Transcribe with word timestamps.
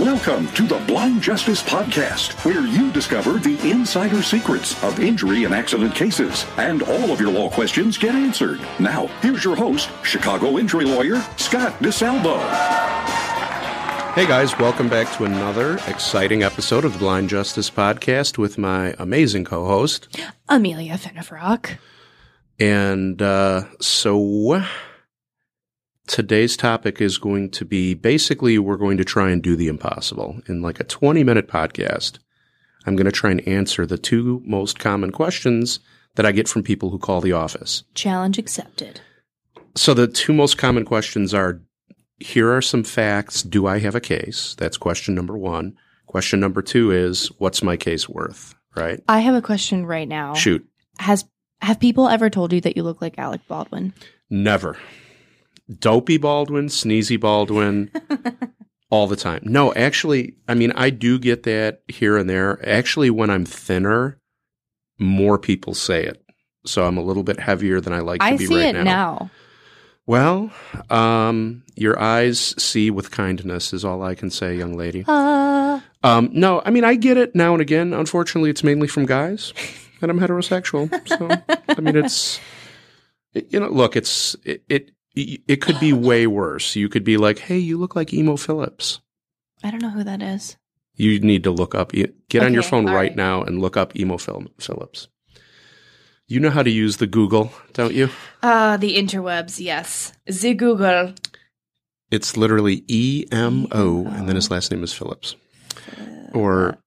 Welcome 0.00 0.48
to 0.52 0.66
the 0.66 0.78
Blind 0.86 1.20
Justice 1.20 1.62
Podcast, 1.62 2.42
where 2.42 2.66
you 2.66 2.90
discover 2.90 3.32
the 3.38 3.58
insider 3.70 4.22
secrets 4.22 4.82
of 4.82 4.98
injury 4.98 5.44
and 5.44 5.52
accident 5.52 5.94
cases, 5.94 6.46
and 6.56 6.82
all 6.84 7.12
of 7.12 7.20
your 7.20 7.30
law 7.30 7.50
questions 7.50 7.98
get 7.98 8.14
answered. 8.14 8.62
Now, 8.78 9.08
here's 9.20 9.44
your 9.44 9.54
host, 9.54 9.90
Chicago 10.02 10.56
injury 10.56 10.86
lawyer 10.86 11.20
Scott 11.36 11.74
DeSalvo. 11.80 12.40
Hey 14.14 14.26
guys, 14.26 14.58
welcome 14.58 14.88
back 14.88 15.14
to 15.18 15.24
another 15.24 15.74
exciting 15.86 16.42
episode 16.42 16.86
of 16.86 16.94
the 16.94 16.98
Blind 16.98 17.28
Justice 17.28 17.70
Podcast 17.70 18.38
with 18.38 18.56
my 18.56 18.94
amazing 18.98 19.44
co 19.44 19.66
host. 19.66 20.08
Amelia 20.48 20.94
Fenifrock. 20.94 21.76
And 22.58 23.20
uh, 23.20 23.64
so 23.80 24.62
today's 26.10 26.56
topic 26.56 27.00
is 27.00 27.18
going 27.18 27.48
to 27.48 27.64
be 27.64 27.94
basically 27.94 28.58
we're 28.58 28.76
going 28.76 28.96
to 28.96 29.04
try 29.04 29.30
and 29.30 29.40
do 29.40 29.54
the 29.54 29.68
impossible 29.68 30.40
in 30.48 30.60
like 30.60 30.80
a 30.80 30.84
20 30.84 31.22
minute 31.22 31.46
podcast. 31.46 32.18
I'm 32.84 32.96
going 32.96 33.06
to 33.06 33.12
try 33.12 33.30
and 33.30 33.46
answer 33.46 33.86
the 33.86 33.96
two 33.96 34.42
most 34.44 34.80
common 34.80 35.12
questions 35.12 35.78
that 36.16 36.26
I 36.26 36.32
get 36.32 36.48
from 36.48 36.64
people 36.64 36.90
who 36.90 36.98
call 36.98 37.20
the 37.20 37.32
office. 37.32 37.84
Challenge 37.94 38.38
accepted. 38.38 39.00
So 39.76 39.94
the 39.94 40.08
two 40.08 40.32
most 40.32 40.58
common 40.58 40.84
questions 40.84 41.32
are 41.32 41.60
here 42.18 42.52
are 42.52 42.62
some 42.62 42.82
facts. 42.82 43.44
Do 43.44 43.68
I 43.68 43.78
have 43.78 43.94
a 43.94 44.00
case? 44.00 44.56
That's 44.58 44.76
question 44.76 45.14
number 45.14 45.38
one. 45.38 45.76
Question 46.06 46.40
number 46.40 46.60
two 46.60 46.90
is 46.90 47.28
what's 47.38 47.62
my 47.62 47.76
case 47.76 48.08
worth? 48.08 48.56
Right? 48.74 49.00
I 49.08 49.20
have 49.20 49.36
a 49.36 49.42
question 49.42 49.86
right 49.86 50.08
now. 50.08 50.34
Shoot. 50.34 50.66
Has 50.98 51.24
have 51.62 51.78
people 51.78 52.08
ever 52.08 52.30
told 52.30 52.52
you 52.52 52.60
that 52.62 52.76
you 52.76 52.82
look 52.82 53.00
like 53.00 53.16
Alec 53.16 53.42
Baldwin? 53.46 53.92
Never. 54.28 54.76
Dopey 55.78 56.16
Baldwin, 56.18 56.66
sneezy 56.66 57.18
Baldwin, 57.18 57.90
all 58.90 59.06
the 59.06 59.16
time. 59.16 59.40
No, 59.44 59.72
actually, 59.74 60.34
I 60.48 60.54
mean, 60.54 60.72
I 60.74 60.90
do 60.90 61.18
get 61.18 61.44
that 61.44 61.82
here 61.88 62.16
and 62.16 62.28
there. 62.28 62.58
Actually, 62.68 63.10
when 63.10 63.30
I'm 63.30 63.44
thinner, 63.44 64.18
more 64.98 65.38
people 65.38 65.74
say 65.74 66.04
it. 66.04 66.22
So 66.66 66.84
I'm 66.84 66.98
a 66.98 67.02
little 67.02 67.22
bit 67.22 67.38
heavier 67.40 67.80
than 67.80 67.92
I 67.92 68.00
like 68.00 68.20
to 68.20 68.36
be 68.36 68.46
see 68.46 68.54
right 68.56 68.74
it 68.74 68.82
now. 68.82 68.82
now. 68.84 69.30
Well, 70.06 70.50
um, 70.90 71.62
your 71.76 71.98
eyes 72.00 72.54
see 72.62 72.90
with 72.90 73.10
kindness 73.12 73.72
is 73.72 73.84
all 73.84 74.02
I 74.02 74.14
can 74.14 74.30
say, 74.30 74.56
young 74.56 74.76
lady. 74.76 75.04
Uh, 75.06 75.80
Um, 76.02 76.30
no, 76.32 76.62
I 76.64 76.70
mean, 76.70 76.82
I 76.84 76.96
get 76.96 77.16
it 77.16 77.34
now 77.34 77.52
and 77.52 77.60
again. 77.62 77.92
Unfortunately, 77.92 78.50
it's 78.50 78.64
mainly 78.64 78.88
from 78.88 79.06
guys, 79.06 79.52
and 80.02 80.10
I'm 80.10 80.18
heterosexual. 80.18 80.88
So, 81.06 81.28
I 81.68 81.80
mean, 81.80 81.94
it's, 81.96 82.40
it- 83.34 83.52
you 83.52 83.60
know, 83.60 83.68
look, 83.68 83.96
it's, 83.96 84.34
it, 84.44 84.62
it, 84.68 84.90
it 85.14 85.60
could 85.60 85.80
be 85.80 85.92
way 85.92 86.26
worse. 86.26 86.76
You 86.76 86.88
could 86.88 87.04
be 87.04 87.16
like, 87.16 87.38
hey, 87.38 87.58
you 87.58 87.78
look 87.78 87.96
like 87.96 88.14
Emo 88.14 88.36
Philips. 88.36 89.00
I 89.62 89.70
don't 89.70 89.82
know 89.82 89.90
who 89.90 90.04
that 90.04 90.22
is. 90.22 90.56
You 90.94 91.18
need 91.20 91.44
to 91.44 91.50
look 91.50 91.74
up, 91.74 91.92
get 91.92 92.42
on 92.42 92.52
your 92.52 92.62
phone 92.62 92.86
right, 92.86 92.94
right. 92.94 93.16
now 93.16 93.42
and 93.42 93.60
look 93.60 93.76
up 93.76 93.96
Emo 93.96 94.18
Philips. 94.18 95.08
You 96.26 96.38
know 96.40 96.50
how 96.50 96.62
to 96.62 96.70
use 96.70 96.98
the 96.98 97.06
Google, 97.06 97.52
don't 97.72 97.94
you? 97.94 98.08
Uh, 98.42 98.76
the 98.76 98.96
interwebs, 98.96 99.58
yes. 99.58 100.12
The 100.26 100.54
Google. 100.54 101.14
It's 102.10 102.36
literally 102.36 102.84
E 102.86 103.26
M 103.32 103.66
O, 103.72 104.06
and 104.06 104.28
then 104.28 104.36
his 104.36 104.50
last 104.50 104.70
name 104.70 104.84
is 104.84 104.92
Philips. 104.92 105.34
Or 106.32 106.78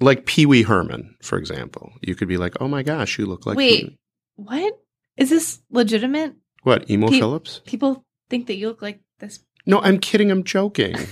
like 0.00 0.26
Pee 0.26 0.46
Wee 0.46 0.62
Herman, 0.62 1.16
for 1.22 1.38
example. 1.38 1.92
You 2.02 2.14
could 2.14 2.28
be 2.28 2.36
like, 2.36 2.56
oh 2.60 2.68
my 2.68 2.82
gosh, 2.82 3.18
you 3.18 3.26
look 3.26 3.46
like 3.46 3.56
Wait. 3.56 3.80
Pee-wee. 3.80 3.98
What? 4.36 4.78
Is 5.16 5.30
this 5.30 5.60
legitimate? 5.70 6.34
What, 6.62 6.90
Emo 6.90 7.08
Pe- 7.08 7.18
Philips? 7.18 7.60
People 7.64 8.04
think 8.28 8.46
that 8.46 8.56
you 8.56 8.68
look 8.68 8.82
like 8.82 9.00
this. 9.18 9.40
No, 9.66 9.80
I'm 9.80 9.98
kidding. 9.98 10.30
I'm 10.30 10.44
joking. 10.44 10.96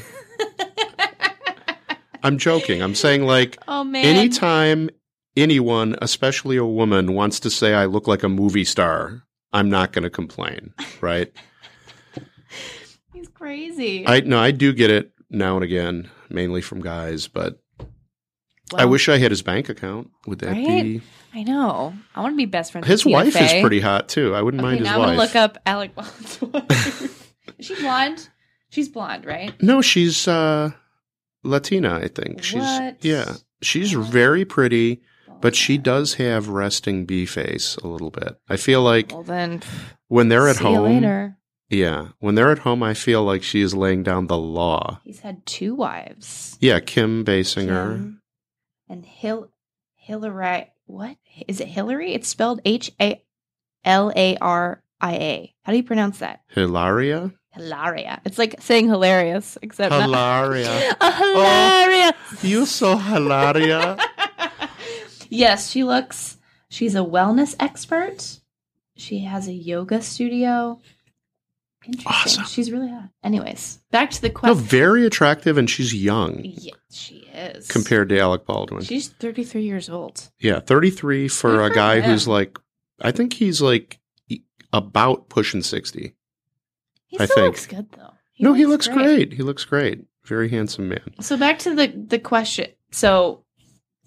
I'm 2.23 2.39
joking. 2.39 2.83
I'm 2.83 2.95
saying 2.95 3.25
like 3.25 3.57
oh 3.69 3.85
man. 3.85 4.05
anytime 4.05 4.91
anyone, 5.37 5.97
especially 6.03 6.57
a 6.57 6.65
woman, 6.65 7.15
wants 7.15 7.41
to 7.41 7.51
say 7.51 7.75
I 7.75 7.87
look 7.87 8.09
like 8.09 8.23
a 8.23 8.29
movie 8.29 8.65
star, 8.65 9.23
I'm 9.53 9.71
not 9.71 9.93
going 9.93 10.03
to 10.03 10.11
complain, 10.11 10.75
right? 11.01 11.33
He's 13.13 13.29
crazy. 13.29 14.07
I 14.07 14.21
no, 14.21 14.39
I 14.39 14.51
do 14.51 14.73
get 14.73 14.91
it 14.91 15.13
now 15.31 15.55
and 15.57 15.65
again, 15.65 16.11
mainly 16.29 16.61
from 16.61 16.81
guys, 16.81 17.29
but 17.29 17.61
I 18.77 18.85
wish 18.85 19.09
I 19.09 19.19
had 19.19 19.31
his 19.31 19.43
bank 19.43 19.69
account. 19.69 20.11
Would 20.27 20.41
that 20.41 20.51
Right? 20.51 20.83
be? 20.83 21.03
I 21.35 21.43
know. 21.43 21.95
I 22.15 22.21
want 22.21 22.33
to 22.33 22.37
be 22.37 22.47
best 22.47 22.73
friends. 22.73 22.87
His 22.87 23.05
wife 23.05 23.41
is 23.41 23.53
pretty 23.61 23.81
hot 23.81 24.09
too. 24.09 24.35
I 24.35 24.43
wouldn't 24.43 24.61
Okay, 24.63 24.69
mind 24.69 24.79
his 24.81 24.87
now 24.89 25.01
I'm 25.03 25.09
gonna 25.09 25.17
look 25.19 25.37
up 25.37 25.59
Alec 25.67 25.95
Baldwin's 25.95 26.41
wife. 26.43 27.33
is 27.59 27.67
she 27.67 27.75
blonde? 27.77 28.29
She's 28.71 28.89
blonde, 28.89 29.25
right? 29.25 29.53
No, 29.63 29.81
she's 29.83 30.27
uh 30.29 30.71
Latina, 31.45 31.97
I 32.03 32.09
think. 32.09 32.43
She's 32.43 32.63
What? 32.63 32.97
yeah. 33.05 33.35
She's 33.63 33.93
very 33.93 34.45
pretty, 34.45 35.03
but 35.41 35.55
she 35.57 35.79
does 35.79 36.15
have 36.15 36.49
resting 36.49 37.05
bee 37.07 37.27
face 37.27 37.77
a 37.77 37.87
little 37.89 38.11
bit. 38.11 38.37
I 38.49 38.57
feel 38.57 38.83
like 38.83 39.13
Well 39.13 39.23
then, 39.23 39.63
when 40.09 40.29
they're 40.29 40.49
at 40.49 40.57
home, 40.59 40.85
later. 40.85 41.37
yeah, 41.69 42.09
when 42.21 42.35
they're 42.37 42.51
at 42.53 42.61
home, 42.61 42.83
I 42.83 42.95
feel 42.95 43.23
like 43.25 43.43
she 43.43 43.61
is 43.61 43.75
laying 43.75 44.03
down 44.03 44.27
the 44.29 44.39
law. 44.39 45.01
He's 45.05 45.21
had 45.21 45.45
two 45.47 45.75
wives. 45.75 46.57
Yeah, 46.61 46.81
Kim 46.81 47.25
Basinger. 47.25 47.97
Kim 47.97 48.18
and 48.89 49.05
Hil 49.05 49.51
Hillary. 49.95 50.73
What 50.87 51.17
is 51.47 51.61
it? 51.61 51.69
Hillary? 51.69 52.15
It's 52.15 52.29
spelled 52.29 52.61
H 52.65 52.91
A 53.01 53.23
L 53.85 54.13
A 54.15 54.37
R 54.39 54.83
I 55.01 55.13
A. 55.15 55.55
How 55.63 55.73
do 55.73 55.77
you 55.79 55.85
pronounce 55.85 56.19
that? 56.21 56.41
Hilaria? 56.49 57.33
Hilaria. 57.51 58.21
It's 58.25 58.39
like 58.39 58.61
saying 58.61 58.89
hilarious, 58.89 59.59
except 59.63 59.91
not- 59.91 60.03
Hilaria. 60.03 60.97
A 61.01 61.13
hilarious. 61.13 62.13
Oh, 62.33 62.37
you 62.43 62.67
so 62.67 62.97
Hilaria. 62.97 63.97
yes, 65.29 65.71
she 65.71 65.85
looks. 65.85 66.37
She's 66.69 66.95
a 66.95 66.99
wellness 66.99 67.57
expert. 67.59 68.41
She 68.97 69.21
has 69.21 69.49
a 69.49 69.53
yoga 69.53 70.03
studio. 70.03 70.81
Interesting. 71.89 72.13
Awesome. 72.43 72.45
She's 72.45 72.71
really 72.71 72.89
hot. 72.91 73.09
Anyways, 73.25 73.79
back 73.91 74.11
to 74.13 74.21
the 74.23 74.31
question. 74.31 74.57
no, 74.57 74.63
very 74.63 75.07
attractive 75.07 75.57
and 75.59 75.69
she's 75.69 75.95
young 75.95 76.41
yeah, 76.45 76.75
she 76.91 77.27
is. 77.35 77.67
compared 77.69 78.11
to 78.11 78.19
Alec 78.21 78.45
Baldwin. 78.47 78.85
She's 78.85 79.09
33 79.09 79.63
years 79.63 79.89
old. 79.89 80.31
Yeah, 80.39 80.61
33 80.61 81.29
for 81.29 81.63
a 81.65 81.71
guy 81.73 82.01
who's 82.01 82.29
like, 82.29 82.59
I 83.01 83.11
think 83.11 83.33
he's 83.33 83.63
like 83.63 83.99
about 84.73 85.29
pushing 85.31 85.63
60. 85.63 86.15
He 87.07 87.19
I 87.19 87.25
still 87.25 87.35
think. 87.37 87.47
looks 87.47 87.67
good 87.67 87.91
though. 87.93 88.13
no, 88.39 88.53
he 88.53 88.67
looks 88.67 88.87
great. 88.87 89.33
He 89.33 89.43
looks 89.43 89.65
great. 89.65 90.05
Very 90.25 90.51
handsome 90.51 90.91
man. 90.91 91.15
So 91.21 91.39
back 91.39 91.59
to 91.61 91.75
the 91.75 91.87
the 91.89 92.19
question. 92.19 92.67
So 92.91 93.45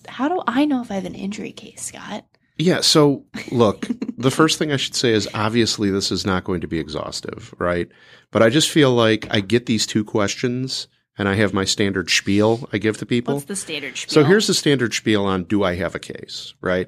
how 0.07 0.27
do 0.29 0.39
I 0.45 0.65
know 0.65 0.81
if 0.81 0.91
I 0.91 0.95
have 0.95 1.05
an 1.05 1.15
injury 1.15 1.51
case, 1.51 1.81
Scott? 1.85 2.25
Yeah, 2.61 2.81
so 2.81 3.25
look, 3.51 3.87
the 4.17 4.31
first 4.31 4.59
thing 4.59 4.71
I 4.71 4.77
should 4.77 4.95
say 4.95 5.11
is 5.11 5.27
obviously 5.33 5.89
this 5.89 6.11
is 6.11 6.25
not 6.25 6.43
going 6.43 6.61
to 6.61 6.67
be 6.67 6.79
exhaustive, 6.79 7.53
right? 7.57 7.89
But 8.31 8.43
I 8.43 8.49
just 8.49 8.69
feel 8.69 8.91
like 8.91 9.27
I 9.31 9.39
get 9.39 9.65
these 9.65 9.87
two 9.87 10.03
questions 10.03 10.87
and 11.17 11.27
I 11.27 11.35
have 11.35 11.53
my 11.53 11.65
standard 11.65 12.09
spiel 12.09 12.69
I 12.71 12.77
give 12.77 12.97
to 12.99 13.05
people. 13.05 13.35
What's 13.35 13.45
the 13.47 13.55
standard 13.55 13.97
spiel? 13.97 14.13
So 14.13 14.23
here's 14.23 14.47
the 14.47 14.53
standard 14.53 14.93
spiel 14.93 15.25
on 15.25 15.43
do 15.45 15.63
I 15.63 15.75
have 15.75 15.95
a 15.95 15.99
case, 15.99 16.53
right? 16.61 16.87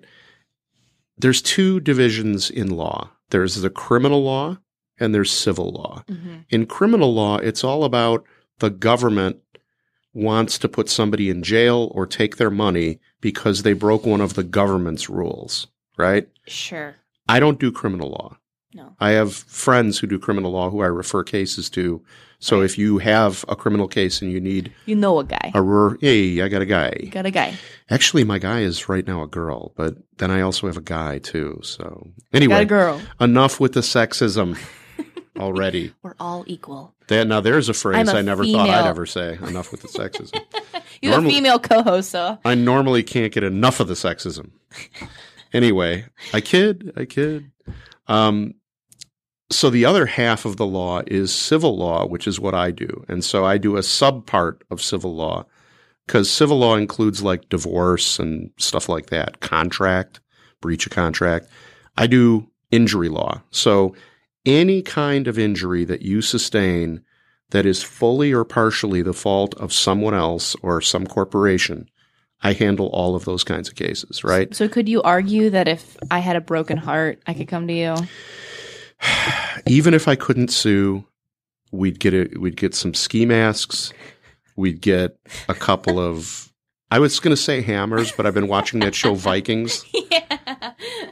There's 1.17 1.41
two 1.41 1.79
divisions 1.79 2.49
in 2.49 2.69
law. 2.69 3.11
There's 3.29 3.55
the 3.55 3.69
criminal 3.69 4.23
law 4.23 4.57
and 4.99 5.13
there's 5.13 5.31
civil 5.31 5.71
law. 5.71 6.03
Mhm. 6.09 6.45
In 6.49 6.65
criminal 6.65 7.13
law, 7.13 7.37
it's 7.37 7.63
all 7.63 7.83
about 7.83 8.23
the 8.59 8.69
government 8.69 9.37
wants 10.13 10.57
to 10.59 10.69
put 10.69 10.89
somebody 10.89 11.29
in 11.29 11.41
jail 11.43 11.91
or 11.95 12.05
take 12.05 12.37
their 12.37 12.51
money 12.51 12.99
because 13.21 13.63
they 13.63 13.73
broke 13.73 14.05
one 14.05 14.21
of 14.21 14.35
the 14.35 14.43
government's 14.43 15.09
rules, 15.09 15.67
right? 15.97 16.27
Sure. 16.47 16.95
I 17.27 17.39
don't 17.39 17.59
do 17.59 17.71
criminal 17.71 18.09
law. 18.11 18.37
No. 18.75 18.95
I 18.99 19.11
have 19.11 19.33
friends 19.33 19.99
who 19.99 20.07
do 20.07 20.17
criminal 20.19 20.51
law 20.51 20.69
who 20.71 20.81
I 20.81 20.87
refer 20.87 21.23
cases 21.23 21.69
to. 21.71 22.03
So 22.39 22.57
Right. 22.59 22.65
if 22.65 22.77
you 22.77 22.97
have 22.97 23.45
a 23.47 23.55
criminal 23.55 23.87
case 23.87 24.21
and 24.21 24.31
you 24.31 24.41
need 24.41 24.73
You 24.85 24.95
know 24.95 25.19
a 25.19 25.23
guy. 25.23 25.51
a 25.53 25.61
rur- 25.61 25.97
hey, 26.01 26.41
I 26.41 26.47
got 26.49 26.61
a 26.63 26.65
guy. 26.65 26.93
You 26.99 27.09
got 27.09 27.25
a 27.27 27.31
guy. 27.31 27.53
Actually, 27.89 28.23
my 28.23 28.39
guy 28.39 28.61
is 28.61 28.89
right 28.89 29.05
now 29.07 29.21
a 29.23 29.27
girl, 29.27 29.73
but 29.77 29.95
then 30.17 30.31
I 30.31 30.41
also 30.41 30.67
have 30.67 30.75
a 30.77 30.81
guy 30.81 31.19
too. 31.19 31.59
So 31.63 31.83
Got 31.83 32.13
anyway, 32.33 32.63
a 32.63 32.65
girl. 32.65 32.99
enough 33.21 33.59
with 33.59 33.73
the 33.73 33.81
sexism 33.81 34.57
already. 35.37 35.93
We're 36.03 36.15
all 36.19 36.43
equal. 36.47 36.95
That 37.07 37.27
now 37.27 37.41
there's 37.41 37.69
a 37.69 37.73
phrase 37.73 38.09
a 38.09 38.17
I 38.17 38.21
never 38.21 38.45
thought 38.45 38.69
I'd 38.69 38.87
ever 38.87 39.05
say. 39.05 39.37
Enough 39.41 39.71
with 39.71 39.81
the 39.81 39.87
sexism. 39.87 40.39
You 41.01 41.11
have 41.11 41.25
a 41.25 41.29
female 41.29 41.59
co-host, 41.59 42.11
so 42.11 42.37
I 42.45 42.55
normally 42.55 43.03
can't 43.03 43.33
get 43.33 43.43
enough 43.43 43.81
of 43.81 43.89
the 43.89 43.93
sexism. 43.93 44.51
anyway, 45.51 46.05
I 46.33 46.39
kid, 46.39 46.93
I 46.95 47.03
kid. 47.03 47.51
Um, 48.07 48.53
so 49.51 49.69
the 49.69 49.83
other 49.83 50.05
half 50.05 50.45
of 50.45 50.55
the 50.55 50.65
law 50.65 51.01
is 51.05 51.33
civil 51.33 51.77
law, 51.77 52.07
which 52.07 52.25
is 52.25 52.39
what 52.39 52.55
I 52.55 52.71
do. 52.71 53.03
And 53.09 53.23
so 53.23 53.43
I 53.43 53.57
do 53.57 53.75
a 53.75 53.83
sub 53.83 54.25
part 54.25 54.63
of 54.71 54.81
civil 54.81 55.13
law 55.13 55.45
because 56.07 56.31
civil 56.31 56.59
law 56.59 56.75
includes 56.75 57.21
like 57.21 57.49
divorce 57.49 58.19
and 58.19 58.51
stuff 58.57 58.89
like 58.89 59.07
that, 59.07 59.39
contract, 59.39 60.19
breach 60.61 60.85
of 60.85 60.91
contract. 60.91 61.47
I 61.97 62.07
do 62.07 62.49
injury 62.71 63.09
law. 63.09 63.41
So 63.51 63.95
any 64.45 64.81
kind 64.81 65.27
of 65.27 65.39
injury 65.39 65.85
that 65.85 66.01
you 66.01 66.21
sustain 66.21 67.01
that 67.51 67.65
is 67.65 67.83
fully 67.83 68.33
or 68.33 68.43
partially 68.43 69.01
the 69.01 69.13
fault 69.13 69.53
of 69.55 69.71
someone 69.71 70.13
else 70.13 70.55
or 70.61 70.81
some 70.81 71.05
corporation, 71.05 71.89
I 72.41 72.53
handle 72.53 72.87
all 72.87 73.15
of 73.15 73.25
those 73.25 73.43
kinds 73.43 73.69
of 73.69 73.75
cases, 73.75 74.23
right? 74.23 74.53
So 74.53 74.67
could 74.67 74.89
you 74.89 75.01
argue 75.01 75.49
that 75.51 75.67
if 75.67 75.95
I 76.11 76.19
had 76.19 76.35
a 76.35 76.41
broken 76.41 76.77
heart, 76.77 77.21
I 77.25 77.33
could 77.33 77.47
come 77.47 77.67
to 77.67 77.73
you? 77.73 77.95
Even 79.65 79.93
if 79.93 80.07
I 80.07 80.15
couldn't 80.15 80.49
sue, 80.49 81.05
we'd 81.71 81.99
get 81.99 82.13
it. 82.13 82.39
We'd 82.39 82.57
get 82.57 82.75
some 82.75 82.93
ski 82.93 83.25
masks. 83.25 83.93
We'd 84.55 84.81
get 84.81 85.17
a 85.47 85.53
couple 85.53 85.99
of. 85.99 86.51
I 86.91 86.99
was 86.99 87.19
going 87.19 87.35
to 87.35 87.41
say 87.41 87.61
hammers, 87.61 88.11
but 88.11 88.25
I've 88.25 88.35
been 88.35 88.47
watching 88.47 88.79
that 88.81 88.93
show 88.93 89.15
Vikings. 89.15 89.83
yeah. 90.11 90.37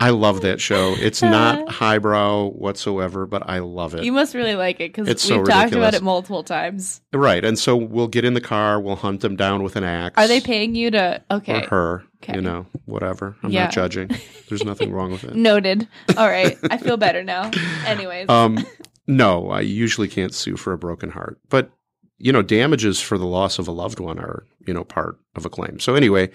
I 0.01 0.09
love 0.09 0.41
that 0.41 0.59
show. 0.59 0.95
It's 0.97 1.21
not 1.21 1.69
highbrow 1.69 2.47
whatsoever, 2.49 3.25
but 3.27 3.47
I 3.47 3.59
love 3.59 3.93
it. 3.93 4.03
You 4.03 4.11
must 4.11 4.33
really 4.33 4.55
like 4.55 4.79
it 4.79 4.91
because 4.91 5.07
we've 5.07 5.19
so 5.19 5.43
talked 5.43 5.73
about 5.73 5.93
it 5.93 6.01
multiple 6.01 6.43
times. 6.43 7.01
right. 7.13 7.45
And 7.45 7.57
so 7.59 7.75
we'll 7.77 8.07
get 8.07 8.25
in 8.25 8.33
the 8.33 8.41
car, 8.41 8.79
we'll 8.81 8.95
hunt 8.95 9.21
them 9.21 9.35
down 9.35 9.61
with 9.63 9.75
an 9.75 9.83
axe. 9.83 10.17
Are 10.17 10.27
they 10.27 10.41
paying 10.41 10.73
you 10.75 10.89
to? 10.91 11.21
Or 11.29 11.37
Okay, 11.37 11.65
her. 11.67 12.03
Okay. 12.23 12.33
You 12.35 12.41
know, 12.41 12.65
whatever. 12.85 13.35
I'm 13.43 13.51
Yeah. 13.51 13.65
not 13.65 13.73
judging. 13.73 14.09
There's 14.49 14.63
nothing 14.65 14.91
wrong 14.91 15.11
with 15.11 15.23
it. 15.23 15.35
noted. 15.35 15.87
All 16.17 16.27
right, 16.27 16.57
I 16.69 16.77
feel 16.77 16.97
better 16.97 17.23
now. 17.23 17.51
Anyways, 17.85 18.27
Um, 18.29 18.65
no, 19.07 19.49
I 19.49 19.61
usually 19.61 20.07
can't 20.07 20.33
sue 20.33 20.57
for 20.57 20.73
a 20.73 20.77
broken 20.77 21.11
heart, 21.11 21.39
but 21.49 21.71
you 22.17 22.31
know, 22.31 22.41
damages 22.43 22.99
for 23.01 23.17
the 23.17 23.25
loss 23.25 23.57
of 23.59 23.67
a 23.67 23.71
loved 23.71 23.99
one 23.99 24.19
are 24.19 24.45
you 24.67 24.73
know 24.73 24.83
part 24.83 25.17
of 25.35 25.45
a 25.45 25.49
claim. 25.49 25.79
So 25.79 25.95
anyway, 25.95 26.29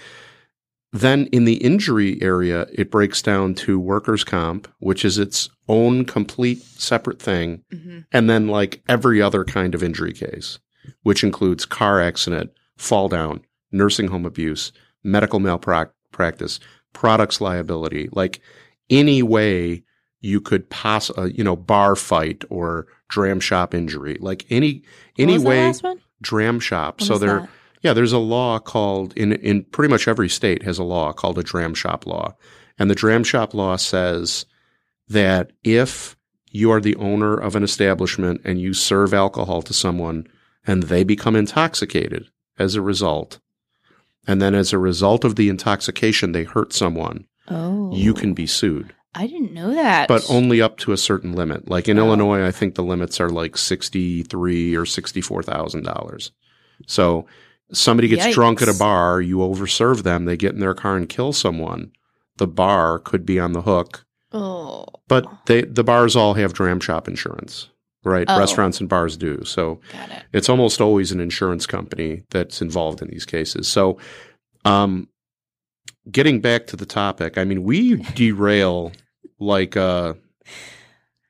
then 1.00 1.26
in 1.26 1.44
the 1.44 1.56
injury 1.56 2.20
area, 2.22 2.66
it 2.72 2.90
breaks 2.90 3.20
down 3.22 3.54
to 3.54 3.78
workers' 3.78 4.24
comp, 4.24 4.68
which 4.78 5.04
is 5.04 5.18
its 5.18 5.48
own 5.68 6.04
complete 6.04 6.58
separate 6.62 7.20
thing, 7.20 7.62
Mhm. 7.72 8.04
and 8.12 8.30
then 8.30 8.46
like 8.48 8.82
every 8.88 9.20
other 9.20 9.44
kind 9.44 9.74
of 9.74 9.82
injury 9.82 10.12
case, 10.12 10.58
which 11.02 11.24
includes 11.24 11.64
car 11.64 12.00
accident, 12.00 12.50
fall 12.76 13.08
down, 13.08 13.40
nursing 13.72 14.08
home 14.08 14.24
abuse, 14.24 14.70
medical 15.02 15.40
malpractice, 15.40 16.60
products 16.92 17.40
liability, 17.40 18.08
like 18.12 18.40
any 18.90 19.22
way 19.22 19.82
you 20.20 20.40
could 20.40 20.68
pass 20.70 21.10
a 21.16 21.30
you 21.32 21.44
know 21.44 21.56
bar 21.56 21.94
fight 21.96 22.44
or 22.50 22.86
dram 23.08 23.38
shop 23.40 23.74
injury, 23.74 24.16
like 24.20 24.44
any 24.50 24.82
any 25.18 25.38
way 25.38 25.66
last 25.66 25.82
one? 25.82 26.00
dram 26.22 26.58
shop. 26.60 27.00
What 27.00 27.06
so 27.06 27.18
they're 27.18 27.40
that? 27.40 27.48
Yeah, 27.82 27.92
there's 27.92 28.12
a 28.12 28.18
law 28.18 28.58
called 28.58 29.12
in 29.16 29.32
in 29.32 29.64
pretty 29.64 29.90
much 29.90 30.08
every 30.08 30.28
state 30.28 30.62
has 30.62 30.78
a 30.78 30.84
law 30.84 31.12
called 31.12 31.38
a 31.38 31.42
dram 31.42 31.74
shop 31.74 32.06
law, 32.06 32.34
and 32.78 32.90
the 32.90 32.94
dram 32.94 33.24
shop 33.24 33.54
law 33.54 33.76
says 33.76 34.46
that 35.08 35.52
if 35.62 36.16
you 36.50 36.70
are 36.72 36.80
the 36.80 36.96
owner 36.96 37.36
of 37.36 37.54
an 37.54 37.62
establishment 37.62 38.40
and 38.44 38.60
you 38.60 38.72
serve 38.74 39.12
alcohol 39.14 39.62
to 39.62 39.72
someone 39.74 40.26
and 40.66 40.84
they 40.84 41.04
become 41.04 41.36
intoxicated 41.36 42.26
as 42.58 42.74
a 42.74 42.80
result, 42.82 43.38
and 44.26 44.40
then 44.42 44.54
as 44.54 44.72
a 44.72 44.78
result 44.78 45.24
of 45.24 45.36
the 45.36 45.48
intoxication 45.48 46.32
they 46.32 46.44
hurt 46.44 46.72
someone, 46.72 47.26
Oh, 47.48 47.92
you 47.94 48.14
can 48.14 48.32
be 48.34 48.46
sued, 48.46 48.92
I 49.14 49.26
didn't 49.26 49.52
know 49.52 49.72
that, 49.74 50.08
but 50.08 50.24
only 50.28 50.60
up 50.60 50.78
to 50.78 50.92
a 50.92 50.96
certain 50.96 51.32
limit. 51.34 51.68
Like 51.68 51.88
in 51.88 51.98
Oh. 51.98 52.06
Illinois, 52.06 52.44
I 52.44 52.50
think 52.50 52.74
the 52.74 52.82
limits 52.82 53.20
are 53.20 53.30
like 53.30 53.56
sixty 53.56 54.22
three 54.22 54.74
or 54.74 54.84
sixty 54.86 55.20
four 55.20 55.42
thousand 55.42 55.84
dollars. 55.84 56.32
So 56.86 57.26
somebody 57.72 58.08
gets 58.08 58.34
drunk 58.34 58.62
at 58.62 58.68
a 58.68 58.74
bar, 58.74 59.20
you 59.20 59.38
overserve 59.38 60.02
them, 60.02 60.24
they 60.24 60.36
get 60.36 60.54
in 60.54 60.60
their 60.60 60.74
car 60.74 60.96
and 60.96 61.08
kill 61.08 61.32
someone. 61.32 61.92
The 62.36 62.46
bar 62.46 62.98
could 62.98 63.24
be 63.24 63.40
on 63.40 63.52
the 63.52 63.62
hook, 63.62 64.04
oh, 64.32 64.84
but 65.08 65.26
they 65.46 65.62
the 65.62 65.84
bars 65.84 66.14
all 66.14 66.34
have 66.34 66.52
dram 66.52 66.80
shop 66.80 67.08
insurance, 67.08 67.70
right? 68.04 68.26
Oh. 68.28 68.38
Restaurants 68.38 68.78
and 68.78 68.88
bars 68.88 69.16
do. 69.16 69.42
So 69.44 69.80
it. 69.92 70.24
it's 70.32 70.48
almost 70.48 70.80
always 70.80 71.12
an 71.12 71.20
insurance 71.20 71.66
company 71.66 72.24
that's 72.30 72.60
involved 72.60 73.00
in 73.00 73.08
these 73.08 73.24
cases. 73.24 73.68
So, 73.68 73.98
um, 74.66 75.08
getting 76.10 76.40
back 76.42 76.66
to 76.68 76.76
the 76.76 76.86
topic, 76.86 77.38
I 77.38 77.44
mean, 77.44 77.62
we 77.62 77.96
derail 78.14 78.92
like 79.38 79.76
uh 79.76 80.14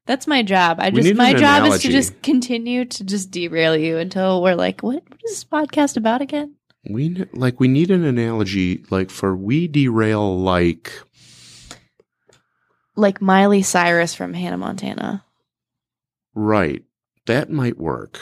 That's 0.07 0.27
my 0.27 0.43
job. 0.43 0.79
I 0.81 0.91
just 0.91 1.15
my 1.15 1.35
job 1.35 1.67
is 1.67 1.83
to 1.83 1.89
just 1.91 2.23
continue 2.23 2.85
to 2.85 3.05
just 3.05 3.31
derail 3.31 3.77
you 3.77 3.99
until 3.99 4.43
we're 4.43 4.55
like, 4.55 4.83
what, 4.83 5.03
what 5.09 5.21
is 5.25 5.33
this 5.33 5.45
podcast 5.45 5.97
about 5.97 6.21
again? 6.23 6.55
we 6.89 7.27
like 7.33 7.59
we 7.59 7.67
need 7.67 7.91
an 7.91 8.05
analogy 8.05 8.85
like 8.91 9.11
for 9.11 9.35
we 9.35 9.67
derail 9.67 10.39
like 10.39 10.93
Like 12.95 13.21
Miley 13.21 13.63
Cyrus 13.63 14.15
from 14.15 14.33
Hannah 14.33 14.57
Montana, 14.57 15.25
right 16.35 16.85
that 17.27 17.51
might 17.51 17.77
work. 17.77 18.21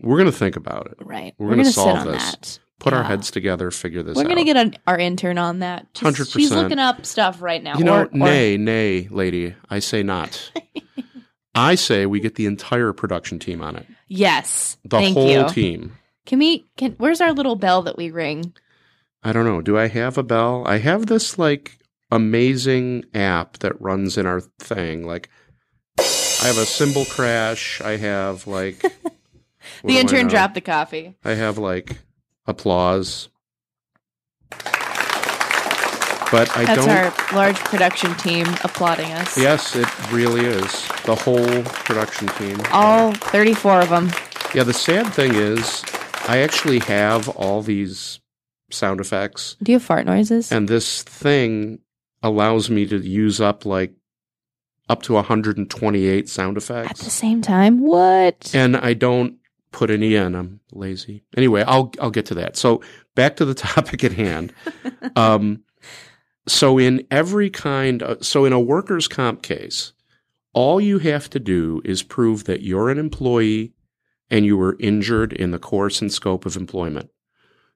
We're 0.00 0.18
gonna 0.18 0.30
think 0.32 0.54
about 0.56 0.86
it. 0.86 0.98
right? 1.04 1.34
We're 1.36 1.46
We're, 1.46 1.50
gonna 1.52 1.62
gonna, 1.64 1.72
solve 1.72 1.98
sit 1.98 2.06
on 2.06 2.12
this. 2.12 2.30
that. 2.30 2.58
Put 2.80 2.92
our 2.94 3.04
heads 3.04 3.30
together, 3.30 3.70
figure 3.70 4.02
this 4.02 4.16
out. 4.18 4.24
We're 4.24 4.28
gonna 4.28 4.44
get 4.44 4.56
an, 4.56 4.74
our 4.86 4.98
intern 4.98 5.38
on 5.38 5.60
that. 5.60 5.92
Just- 5.94 6.16
100%. 6.18 6.32
She's 6.32 6.50
looking 6.50 6.78
up 6.80 7.06
stuff 7.06 7.40
right 7.40 7.62
now. 7.62 7.76
You 7.78 7.84
know, 7.84 7.94
or, 8.00 8.04
or- 8.06 8.10
nay, 8.12 8.56
nay, 8.56 9.06
lady, 9.10 9.54
I 9.68 9.78
say 9.78 10.02
not. 10.02 10.50
I 11.54 11.74
say 11.74 12.06
we 12.06 12.20
get 12.20 12.36
the 12.36 12.46
entire 12.46 12.92
production 12.92 13.38
team 13.38 13.60
on 13.62 13.76
it. 13.76 13.86
yes. 14.08 14.76
The 14.84 14.96
Thank 14.98 15.14
whole 15.16 15.28
you. 15.30 15.48
team. 15.50 15.96
Can 16.26 16.38
we? 16.38 16.66
Can 16.76 16.94
where's 16.98 17.20
our 17.20 17.32
little 17.32 17.56
bell 17.56 17.82
that 17.82 17.96
we 17.96 18.10
ring? 18.10 18.52
I 19.22 19.32
don't 19.32 19.44
know. 19.44 19.60
Do 19.60 19.76
I 19.76 19.88
have 19.88 20.16
a 20.16 20.22
bell? 20.22 20.62
I 20.66 20.78
have 20.78 21.06
this 21.06 21.38
like 21.38 21.78
amazing 22.10 23.04
app 23.14 23.58
that 23.58 23.80
runs 23.80 24.16
in 24.16 24.26
our 24.26 24.40
thing. 24.58 25.04
Like 25.06 25.28
I 25.98 26.46
have 26.46 26.56
a 26.58 26.66
cymbal 26.66 27.04
crash. 27.04 27.80
I 27.80 27.96
have 27.96 28.46
like 28.46 28.80
The 29.84 29.98
intern 29.98 30.28
dropped 30.28 30.54
the 30.54 30.60
coffee. 30.60 31.16
I 31.24 31.34
have 31.34 31.58
like 31.58 31.98
applause. 32.50 33.28
But 36.32 36.48
I 36.56 36.64
That's 36.64 36.86
don't 36.86 36.90
our 36.90 37.12
large 37.34 37.58
production 37.58 38.14
team 38.14 38.46
applauding 38.62 39.10
us. 39.12 39.36
Yes, 39.36 39.74
it 39.74 39.88
really 40.12 40.44
is. 40.46 40.70
The 41.04 41.16
whole 41.16 41.62
production 41.64 42.28
team. 42.28 42.56
All 42.70 43.12
34 43.14 43.80
of 43.80 43.88
them. 43.88 44.10
Yeah, 44.54 44.62
the 44.62 44.72
sad 44.72 45.12
thing 45.12 45.34
is 45.34 45.82
I 46.28 46.38
actually 46.38 46.78
have 46.80 47.28
all 47.30 47.62
these 47.62 48.20
sound 48.70 49.00
effects 49.00 49.56
Do 49.60 49.72
you 49.72 49.76
have 49.76 49.82
fart 49.82 50.06
noises? 50.06 50.52
and 50.52 50.68
this 50.68 51.02
thing 51.02 51.80
allows 52.22 52.70
me 52.70 52.86
to 52.86 52.98
use 52.98 53.40
up 53.40 53.66
like 53.66 53.92
up 54.88 55.02
to 55.02 55.14
128 55.14 56.28
sound 56.28 56.56
effects 56.56 56.90
At 56.90 56.96
the 56.98 57.10
same 57.10 57.42
time? 57.42 57.80
What? 57.80 58.52
and 58.54 58.76
i 58.76 58.94
don't 58.94 59.39
put 59.72 59.90
any 59.90 60.14
in. 60.14 60.34
I'm 60.34 60.60
lazy. 60.72 61.24
Anyway 61.36 61.62
i'll 61.66 61.92
i'll 62.00 62.10
get 62.10 62.26
to 62.26 62.34
that. 62.34 62.56
So 62.56 62.82
back 63.14 63.36
to 63.36 63.44
the 63.44 63.54
topic 63.68 64.04
at 64.04 64.12
hand. 64.12 64.52
Um 65.16 65.62
so 66.48 66.78
in 66.78 67.06
every 67.10 67.50
kind 67.50 68.02
of, 68.02 68.24
so 68.24 68.44
in 68.44 68.52
a 68.52 68.60
workers 68.60 69.06
comp 69.06 69.42
case 69.42 69.92
all 70.52 70.80
you 70.80 70.98
have 70.98 71.30
to 71.30 71.38
do 71.38 71.80
is 71.84 72.02
prove 72.02 72.44
that 72.44 72.62
you're 72.62 72.90
an 72.90 72.98
employee 72.98 73.72
and 74.30 74.44
you 74.44 74.56
were 74.56 74.76
injured 74.80 75.32
in 75.32 75.50
the 75.50 75.58
course 75.58 76.00
and 76.00 76.12
scope 76.12 76.46
of 76.46 76.56
employment. 76.56 77.10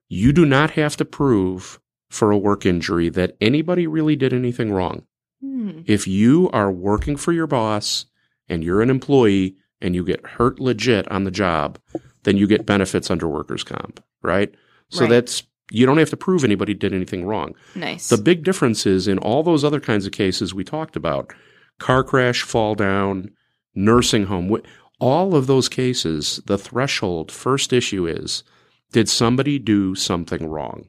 You 0.07 0.33
do 0.33 0.45
not 0.45 0.71
have 0.71 0.95
to 0.97 1.05
prove 1.05 1.79
for 2.09 2.31
a 2.31 2.37
work 2.37 2.65
injury 2.65 3.09
that 3.09 3.35
anybody 3.41 3.87
really 3.87 4.15
did 4.15 4.33
anything 4.33 4.71
wrong. 4.71 5.03
Hmm. 5.41 5.81
If 5.85 6.07
you 6.07 6.49
are 6.53 6.71
working 6.71 7.17
for 7.17 7.33
your 7.33 7.47
boss 7.47 8.05
and 8.47 8.63
you're 8.63 8.81
an 8.81 8.89
employee 8.89 9.57
and 9.81 9.95
you 9.95 10.03
get 10.03 10.25
hurt 10.25 10.59
legit 10.59 11.09
on 11.11 11.23
the 11.23 11.31
job, 11.31 11.77
then 12.23 12.37
you 12.37 12.47
get 12.47 12.65
benefits 12.65 13.11
under 13.11 13.27
workers' 13.27 13.63
comp, 13.63 14.03
right? 14.21 14.53
So 14.89 15.01
Right. 15.01 15.09
that's, 15.09 15.43
you 15.71 15.85
don't 15.85 15.97
have 15.97 16.09
to 16.11 16.17
prove 16.17 16.43
anybody 16.43 16.73
did 16.73 16.93
anything 16.93 17.25
wrong. 17.25 17.55
Nice. 17.75 18.09
The 18.09 18.17
big 18.17 18.43
difference 18.43 18.85
is 18.85 19.07
in 19.07 19.17
all 19.19 19.43
those 19.43 19.63
other 19.63 19.79
kinds 19.79 20.05
of 20.05 20.11
cases 20.11 20.53
we 20.53 20.63
talked 20.63 20.95
about 20.95 21.33
car 21.79 22.03
crash, 22.03 22.41
fall 22.41 22.75
down, 22.75 23.31
nursing 23.73 24.25
home, 24.25 24.55
all 24.99 25.35
of 25.35 25.47
those 25.47 25.67
cases, 25.67 26.39
the 26.45 26.57
threshold, 26.57 27.31
first 27.31 27.73
issue 27.73 28.07
is 28.07 28.43
did 28.91 29.09
somebody 29.09 29.59
do 29.59 29.93
something 29.95 30.47
wrong? 30.47 30.87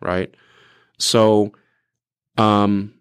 Right? 0.00 0.34
So, 0.98 1.52
um, 2.38 2.94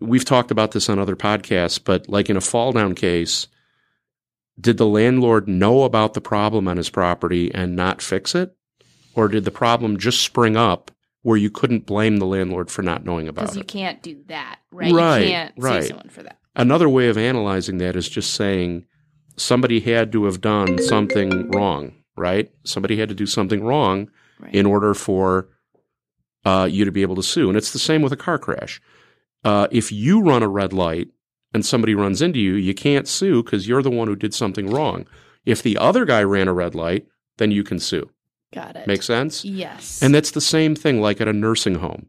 we've 0.00 0.24
talked 0.24 0.50
about 0.50 0.72
this 0.72 0.88
on 0.88 0.98
other 0.98 1.16
podcasts, 1.16 1.80
but 1.82 2.08
like 2.08 2.30
in 2.30 2.36
a 2.36 2.40
fall 2.40 2.72
down 2.72 2.94
case, 2.94 3.48
did 4.62 4.78
the 4.78 4.86
landlord 4.86 5.48
know 5.48 5.82
about 5.82 6.14
the 6.14 6.20
problem 6.20 6.66
on 6.68 6.76
his 6.78 6.88
property 6.88 7.52
and 7.54 7.76
not 7.76 8.00
fix 8.00 8.34
it? 8.34 8.56
Or 9.14 9.28
did 9.28 9.44
the 9.44 9.50
problem 9.50 9.98
just 9.98 10.22
spring 10.22 10.56
up 10.56 10.90
where 11.22 11.36
you 11.36 11.50
couldn't 11.50 11.84
blame 11.84 12.16
the 12.16 12.24
landlord 12.26 12.70
for 12.70 12.80
not 12.82 13.04
knowing 13.04 13.28
about 13.28 13.42
it? 13.42 13.44
Because 13.48 13.56
you 13.58 13.64
can't 13.64 14.02
do 14.02 14.22
that, 14.28 14.60
right? 14.70 14.92
Right, 14.92 15.18
You 15.24 15.30
can't 15.32 15.54
right. 15.58 15.82
sue 15.82 15.88
someone 15.88 16.08
for 16.08 16.22
that. 16.22 16.38
Another 16.56 16.88
way 16.88 17.08
of 17.08 17.18
analyzing 17.18 17.78
that 17.78 17.96
is 17.96 18.08
just 18.08 18.32
saying 18.34 18.86
somebody 19.36 19.80
had 19.80 20.12
to 20.12 20.24
have 20.24 20.40
done 20.40 20.78
something 20.78 21.50
wrong, 21.50 21.92
right? 22.16 22.50
Somebody 22.64 22.96
had 22.98 23.08
to 23.10 23.14
do 23.14 23.26
something 23.26 23.62
wrong 23.62 24.08
Right. 24.40 24.54
in 24.54 24.66
order 24.66 24.92
for 24.94 25.48
uh, 26.44 26.68
you 26.70 26.84
to 26.84 26.90
be 26.92 27.02
able 27.02 27.14
to 27.16 27.22
sue. 27.22 27.48
And 27.48 27.56
it's 27.56 27.72
the 27.72 27.78
same 27.78 28.02
with 28.02 28.12
a 28.12 28.16
car 28.16 28.38
crash. 28.38 28.80
Uh, 29.44 29.68
if 29.70 29.92
you 29.92 30.20
run 30.20 30.42
a 30.42 30.48
red 30.48 30.72
light 30.72 31.08
and 31.54 31.64
somebody 31.64 31.94
runs 31.94 32.22
into 32.22 32.38
you, 32.38 32.54
you 32.54 32.74
can't 32.74 33.08
sue 33.08 33.42
because 33.42 33.68
you're 33.68 33.82
the 33.82 33.90
one 33.90 34.08
who 34.08 34.16
did 34.16 34.34
something 34.34 34.68
wrong. 34.70 35.06
If 35.44 35.62
the 35.62 35.76
other 35.76 36.04
guy 36.04 36.22
ran 36.22 36.48
a 36.48 36.52
red 36.52 36.74
light, 36.74 37.06
then 37.38 37.50
you 37.50 37.64
can 37.64 37.78
sue. 37.78 38.10
Got 38.52 38.76
it. 38.76 38.86
Make 38.86 39.02
sense? 39.02 39.44
Yes. 39.44 40.02
And 40.02 40.14
that's 40.14 40.30
the 40.30 40.40
same 40.40 40.74
thing 40.74 41.00
like 41.00 41.20
at 41.20 41.28
a 41.28 41.32
nursing 41.32 41.76
home. 41.76 42.06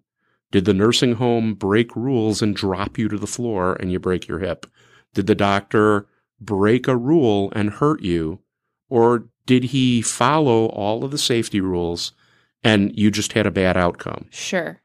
Did 0.52 0.66
the 0.66 0.74
nursing 0.74 1.16
home 1.16 1.56
break 1.56 1.96
rules 1.96 2.42
and 2.42 2.56
drop 2.56 2.98
you 2.98 3.08
to 3.08 3.18
the 3.18 3.26
floor 3.28 3.74
and 3.80 3.92
you 3.92 4.00
break 4.00 4.28
your 4.28 4.40
hip? 4.40 4.68
Did 5.14 5.28
the 5.28 5.36
doctor 5.36 6.08
break 6.40 6.88
a 6.88 6.98
rule 6.98 7.52
and 7.56 7.70
hurt 7.72 8.02
you? 8.02 8.40
Or 8.90 9.30
did 9.46 9.66
he 9.66 10.02
follow 10.02 10.68
all 10.68 11.04
of 11.04 11.12
the 11.12 11.18
safety 11.18 11.60
rules 11.60 12.12
and 12.64 12.96
you 12.98 13.10
just 13.10 13.34
had 13.34 13.48
a 13.48 13.52
bad 13.52 13.76
outcome? 13.78 14.28
sure. 14.30 14.80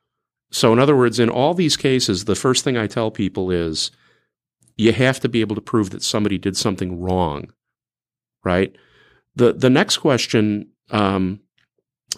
So, 0.50 0.72
in 0.72 0.78
other 0.78 0.96
words, 0.96 1.18
in 1.18 1.28
all 1.28 1.52
these 1.52 1.76
cases, 1.76 2.24
the 2.24 2.34
first 2.34 2.64
thing 2.64 2.78
I 2.78 2.86
tell 2.86 3.10
people 3.10 3.50
is 3.50 3.90
you 4.78 4.92
have 4.92 5.20
to 5.20 5.28
be 5.28 5.42
able 5.42 5.56
to 5.56 5.60
prove 5.60 5.90
that 5.90 6.02
somebody 6.02 6.38
did 6.38 6.56
something 6.56 7.00
wrong, 7.00 7.52
right? 8.44 8.74
The, 9.36 9.52
the 9.52 9.68
next 9.68 9.98
question 9.98 10.70
um, 10.90 11.40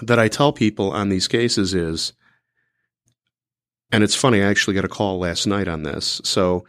that 0.02 0.18
I 0.18 0.28
tell 0.28 0.52
people 0.52 0.92
on 0.92 1.08
these 1.08 1.26
cases 1.26 1.74
is, 1.74 2.12
and 3.90 4.04
it's 4.04 4.14
funny, 4.14 4.40
I 4.40 4.46
actually 4.46 4.74
got 4.74 4.84
a 4.84 4.88
call 4.88 5.18
last 5.18 5.46
night 5.46 5.66
on 5.66 5.82
this. 5.82 6.20
So, 6.22 6.64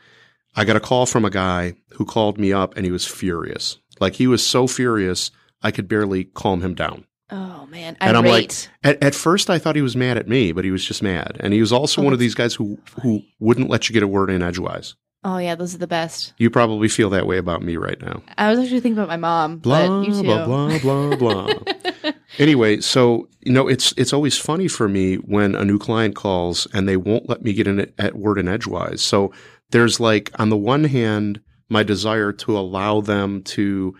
I 0.55 0.65
got 0.65 0.75
a 0.75 0.81
call 0.81 1.05
from 1.05 1.23
a 1.23 1.29
guy 1.29 1.75
who 1.91 2.03
called 2.03 2.37
me 2.37 2.51
up 2.51 2.75
and 2.75 2.85
he 2.85 2.91
was 2.91 3.05
furious. 3.05 3.77
Like, 4.01 4.15
he 4.15 4.27
was 4.27 4.45
so 4.45 4.67
furious, 4.67 5.31
I 5.61 5.71
could 5.71 5.87
barely 5.87 6.25
calm 6.25 6.61
him 6.61 6.73
down. 6.73 7.05
Oh 7.29 7.65
man. 7.67 7.95
And 8.01 8.17
I'm 8.17 8.25
like, 8.25 8.51
At, 8.83 9.01
at 9.01 9.15
first, 9.15 9.49
I 9.49 9.59
thought 9.59 9.77
he 9.77 9.81
was 9.81 9.95
mad 9.95 10.17
at 10.17 10.27
me, 10.27 10.51
but 10.51 10.65
he 10.65 10.71
was 10.71 10.83
just 10.83 11.01
mad. 11.01 11.37
And 11.39 11.53
he 11.53 11.61
was 11.61 11.71
also 11.71 12.01
Oh, 12.01 12.03
one 12.03 12.13
of 12.13 12.19
these 12.19 12.35
guys 12.35 12.53
who 12.53 12.77
who 13.01 13.21
wouldn't 13.39 13.69
let 13.69 13.87
you 13.87 13.93
get 13.93 14.03
a 14.03 14.07
word 14.07 14.29
in 14.29 14.41
edgewise. 14.41 14.95
Oh 15.23 15.37
yeah, 15.37 15.55
those 15.55 15.75
are 15.75 15.79
the 15.79 15.87
best. 15.87 16.33
You 16.37 16.49
probably 16.49 16.87
feel 16.87 17.09
that 17.11 17.27
way 17.27 17.37
about 17.37 17.61
me 17.61 17.77
right 17.77 17.99
now. 18.01 18.21
I 18.37 18.49
was 18.49 18.59
actually 18.59 18.79
thinking 18.81 18.97
about 18.99 19.09
my 19.09 19.17
mom, 19.17 19.57
Blah 19.57 19.87
but 19.87 20.07
you 20.07 20.13
too. 20.15 20.23
blah 20.23 20.45
blah 20.45 20.79
blah 20.79 21.15
blah. 21.53 22.11
anyway, 22.39 22.79
so 22.81 23.27
you 23.41 23.51
know, 23.51 23.67
it's 23.67 23.93
it's 23.97 24.13
always 24.13 24.37
funny 24.37 24.67
for 24.67 24.87
me 24.87 25.15
when 25.15 25.55
a 25.55 25.65
new 25.65 25.79
client 25.79 26.15
calls 26.15 26.67
and 26.73 26.87
they 26.87 26.97
won't 26.97 27.29
let 27.29 27.41
me 27.43 27.53
get 27.53 27.67
in 27.67 27.91
at 27.97 28.15
word 28.15 28.37
in 28.37 28.47
edgewise. 28.47 29.01
So 29.01 29.31
there's 29.71 29.99
like 29.99 30.31
on 30.39 30.49
the 30.49 30.57
one 30.57 30.83
hand, 30.83 31.41
my 31.69 31.83
desire 31.83 32.31
to 32.33 32.57
allow 32.57 33.01
them 33.01 33.41
to 33.43 33.95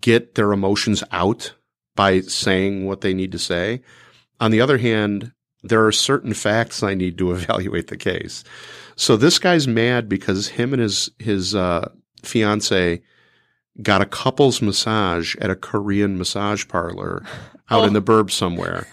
get 0.00 0.34
their 0.34 0.52
emotions 0.52 1.02
out 1.12 1.54
by 1.94 2.20
saying 2.20 2.86
what 2.86 3.00
they 3.00 3.14
need 3.14 3.32
to 3.32 3.38
say. 3.38 3.82
On 4.40 4.50
the 4.50 4.60
other 4.60 4.76
hand, 4.78 5.32
there 5.62 5.86
are 5.86 5.92
certain 5.92 6.34
facts 6.34 6.82
I 6.82 6.94
need 6.94 7.16
to 7.18 7.32
evaluate 7.32 7.86
the 7.88 7.96
case. 7.96 8.44
So 8.96 9.16
this 9.16 9.38
guy's 9.38 9.68
mad 9.68 10.08
because 10.08 10.48
him 10.48 10.72
and 10.72 10.80
his 10.82 11.10
his 11.18 11.54
uh, 11.54 11.90
fiance 12.22 13.02
got 13.82 14.00
a 14.00 14.06
couples 14.06 14.62
massage 14.62 15.36
at 15.36 15.50
a 15.50 15.54
Korean 15.56 16.16
massage 16.18 16.66
parlor 16.66 17.22
out 17.70 17.84
in 17.84 17.90
Oh. 17.96 18.00
the 18.00 18.02
burbs 18.02 18.30
somewhere. 18.32 18.86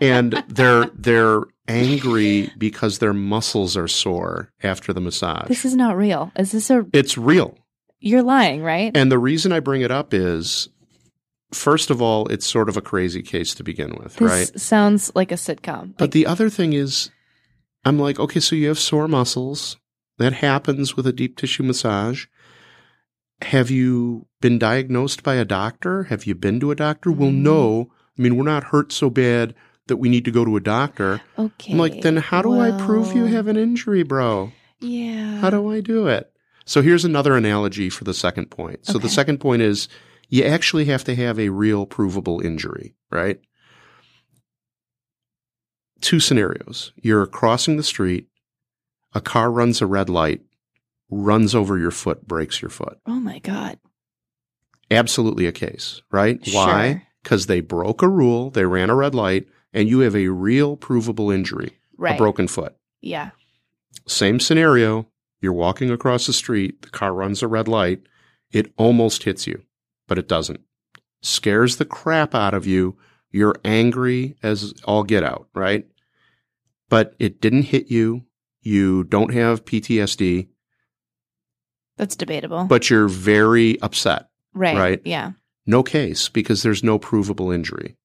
and 0.00 0.42
they're 0.48 0.86
they're 0.94 1.42
angry 1.68 2.50
because 2.58 2.98
their 2.98 3.12
muscles 3.12 3.76
are 3.76 3.88
sore 3.88 4.50
after 4.62 4.92
the 4.92 5.00
massage. 5.00 5.48
This 5.48 5.64
is 5.64 5.76
not 5.76 5.96
real. 5.96 6.32
Is 6.36 6.52
this 6.52 6.70
a? 6.70 6.86
it's 6.92 7.18
real. 7.18 7.56
You're 8.00 8.22
lying, 8.22 8.62
right? 8.62 8.90
And 8.96 9.12
the 9.12 9.18
reason 9.18 9.52
I 9.52 9.60
bring 9.60 9.82
it 9.82 9.90
up 9.90 10.14
is 10.14 10.70
first 11.52 11.90
of 11.90 12.00
all, 12.00 12.26
it's 12.28 12.46
sort 12.46 12.68
of 12.70 12.76
a 12.78 12.80
crazy 12.80 13.22
case 13.22 13.54
to 13.56 13.62
begin 13.64 13.94
with, 14.02 14.16
this 14.16 14.30
right? 14.30 14.60
sounds 14.60 15.12
like 15.14 15.30
a 15.32 15.34
sitcom. 15.34 15.92
But 15.98 16.04
Like, 16.04 16.10
the 16.12 16.26
other 16.26 16.48
thing 16.48 16.72
is, 16.72 17.10
I'm 17.84 17.98
like, 17.98 18.18
okay, 18.20 18.40
so 18.40 18.56
you 18.56 18.68
have 18.68 18.78
sore 18.78 19.08
muscles. 19.08 19.76
That 20.18 20.34
happens 20.34 20.96
with 20.96 21.06
a 21.06 21.12
deep 21.12 21.36
tissue 21.36 21.62
massage. 21.62 22.26
Have 23.42 23.70
you 23.70 24.26
been 24.42 24.58
diagnosed 24.58 25.22
by 25.22 25.36
a 25.36 25.44
doctor? 25.46 26.04
Have 26.04 26.26
you 26.26 26.34
been 26.34 26.60
to 26.60 26.70
a 26.70 26.76
doctor? 26.76 27.10
Well, 27.10 27.30
Mm. 27.30 27.36
no. 27.42 27.90
I 28.18 28.22
mean, 28.22 28.36
we're 28.36 28.44
not 28.44 28.64
hurt 28.64 28.92
so 28.92 29.08
bad 29.08 29.54
that 29.86 29.96
we 29.96 30.10
need 30.10 30.26
to 30.26 30.30
go 30.30 30.44
to 30.44 30.56
a 30.56 30.60
doctor. 30.60 31.22
okay. 31.38 31.72
I'm 31.72 31.78
like, 31.78 32.02
then 32.02 32.18
how 32.18 32.42
do 32.42 32.60
I 32.60 32.70
prove 32.84 33.14
you 33.16 33.24
have 33.24 33.46
an 33.48 33.56
injury, 33.56 34.02
bro? 34.02 34.52
Yeah. 34.80 35.38
How 35.38 35.48
do 35.50 35.70
I 35.72 35.80
do 35.80 36.06
it? 36.06 36.30
So 36.66 36.82
here's 36.82 37.04
another 37.04 37.34
analogy 37.34 37.88
for 37.90 38.04
the 38.04 38.14
second 38.14 38.50
point. 38.50 38.86
So 38.86 38.98
the 38.98 39.08
second 39.08 39.38
point 39.38 39.62
is 39.62 39.88
you 40.28 40.44
actually 40.44 40.84
have 40.84 41.02
to 41.04 41.14
have 41.16 41.38
a 41.40 41.48
real 41.48 41.86
provable 41.86 42.40
injury, 42.40 42.94
right? 43.10 43.40
Two 46.00 46.20
scenarios. 46.20 46.92
You're 46.96 47.26
crossing 47.26 47.76
the 47.76 47.82
street, 47.82 48.26
a 49.14 49.20
car 49.20 49.50
runs 49.50 49.80
a 49.82 49.86
red 49.86 50.08
light, 50.08 50.40
runs 51.10 51.54
over 51.54 51.78
your 51.78 51.90
foot, 51.90 52.26
breaks 52.26 52.62
your 52.62 52.70
foot. 52.70 52.98
Oh 53.06 53.20
my 53.20 53.38
god. 53.40 53.78
Absolutely 54.90 55.46
a 55.46 55.52
case, 55.52 56.02
right? 56.10 56.40
Why? 56.52 57.06
Because 57.22 57.46
they 57.46 57.60
broke 57.60 58.02
a 58.02 58.08
rule, 58.08 58.50
they 58.50 58.64
ran 58.64 58.90
a 58.90 58.94
red 58.94 59.14
light, 59.14 59.46
and 59.72 59.88
you 59.88 60.00
have 60.00 60.16
a 60.16 60.28
real 60.28 60.76
provable 60.76 61.30
injury, 61.30 61.78
Right. 61.96 62.14
a 62.14 62.18
broken 62.18 62.48
foot. 62.48 62.74
Yeah. 63.00 63.30
Same 64.06 64.40
scenario. 64.40 65.06
You're 65.40 65.52
walking 65.52 65.90
across 65.90 66.26
the 66.26 66.32
street, 66.32 66.82
the 66.82 66.90
car 66.90 67.14
runs 67.14 67.42
a 67.42 67.48
red 67.48 67.68
light, 67.68 68.02
it 68.52 68.72
almost 68.76 69.22
hits 69.24 69.46
you, 69.46 69.62
but 70.08 70.18
it 70.18 70.28
doesn't. 70.28 70.60
Scares 71.22 71.76
the 71.76 71.84
crap 71.84 72.34
out 72.34 72.54
of 72.54 72.66
you. 72.66 72.96
You're 73.32 73.54
angry 73.64 74.36
as 74.42 74.74
all 74.84 75.04
get 75.04 75.22
out, 75.22 75.48
right? 75.54 75.86
But 76.88 77.14
it 77.18 77.40
didn't 77.40 77.62
hit 77.64 77.90
you. 77.90 78.24
You 78.62 79.04
don't 79.04 79.32
have 79.32 79.64
PTSD, 79.64 80.48
That's 81.96 82.16
debatable. 82.16 82.64
but 82.64 82.90
you're 82.90 83.08
very 83.08 83.80
upset. 83.80 84.28
right. 84.52 84.76
right. 84.76 85.00
Yeah. 85.04 85.32
No 85.66 85.82
case 85.82 86.28
because 86.28 86.62
there's 86.62 86.82
no 86.82 86.98
provable 86.98 87.50
injury. 87.52 87.96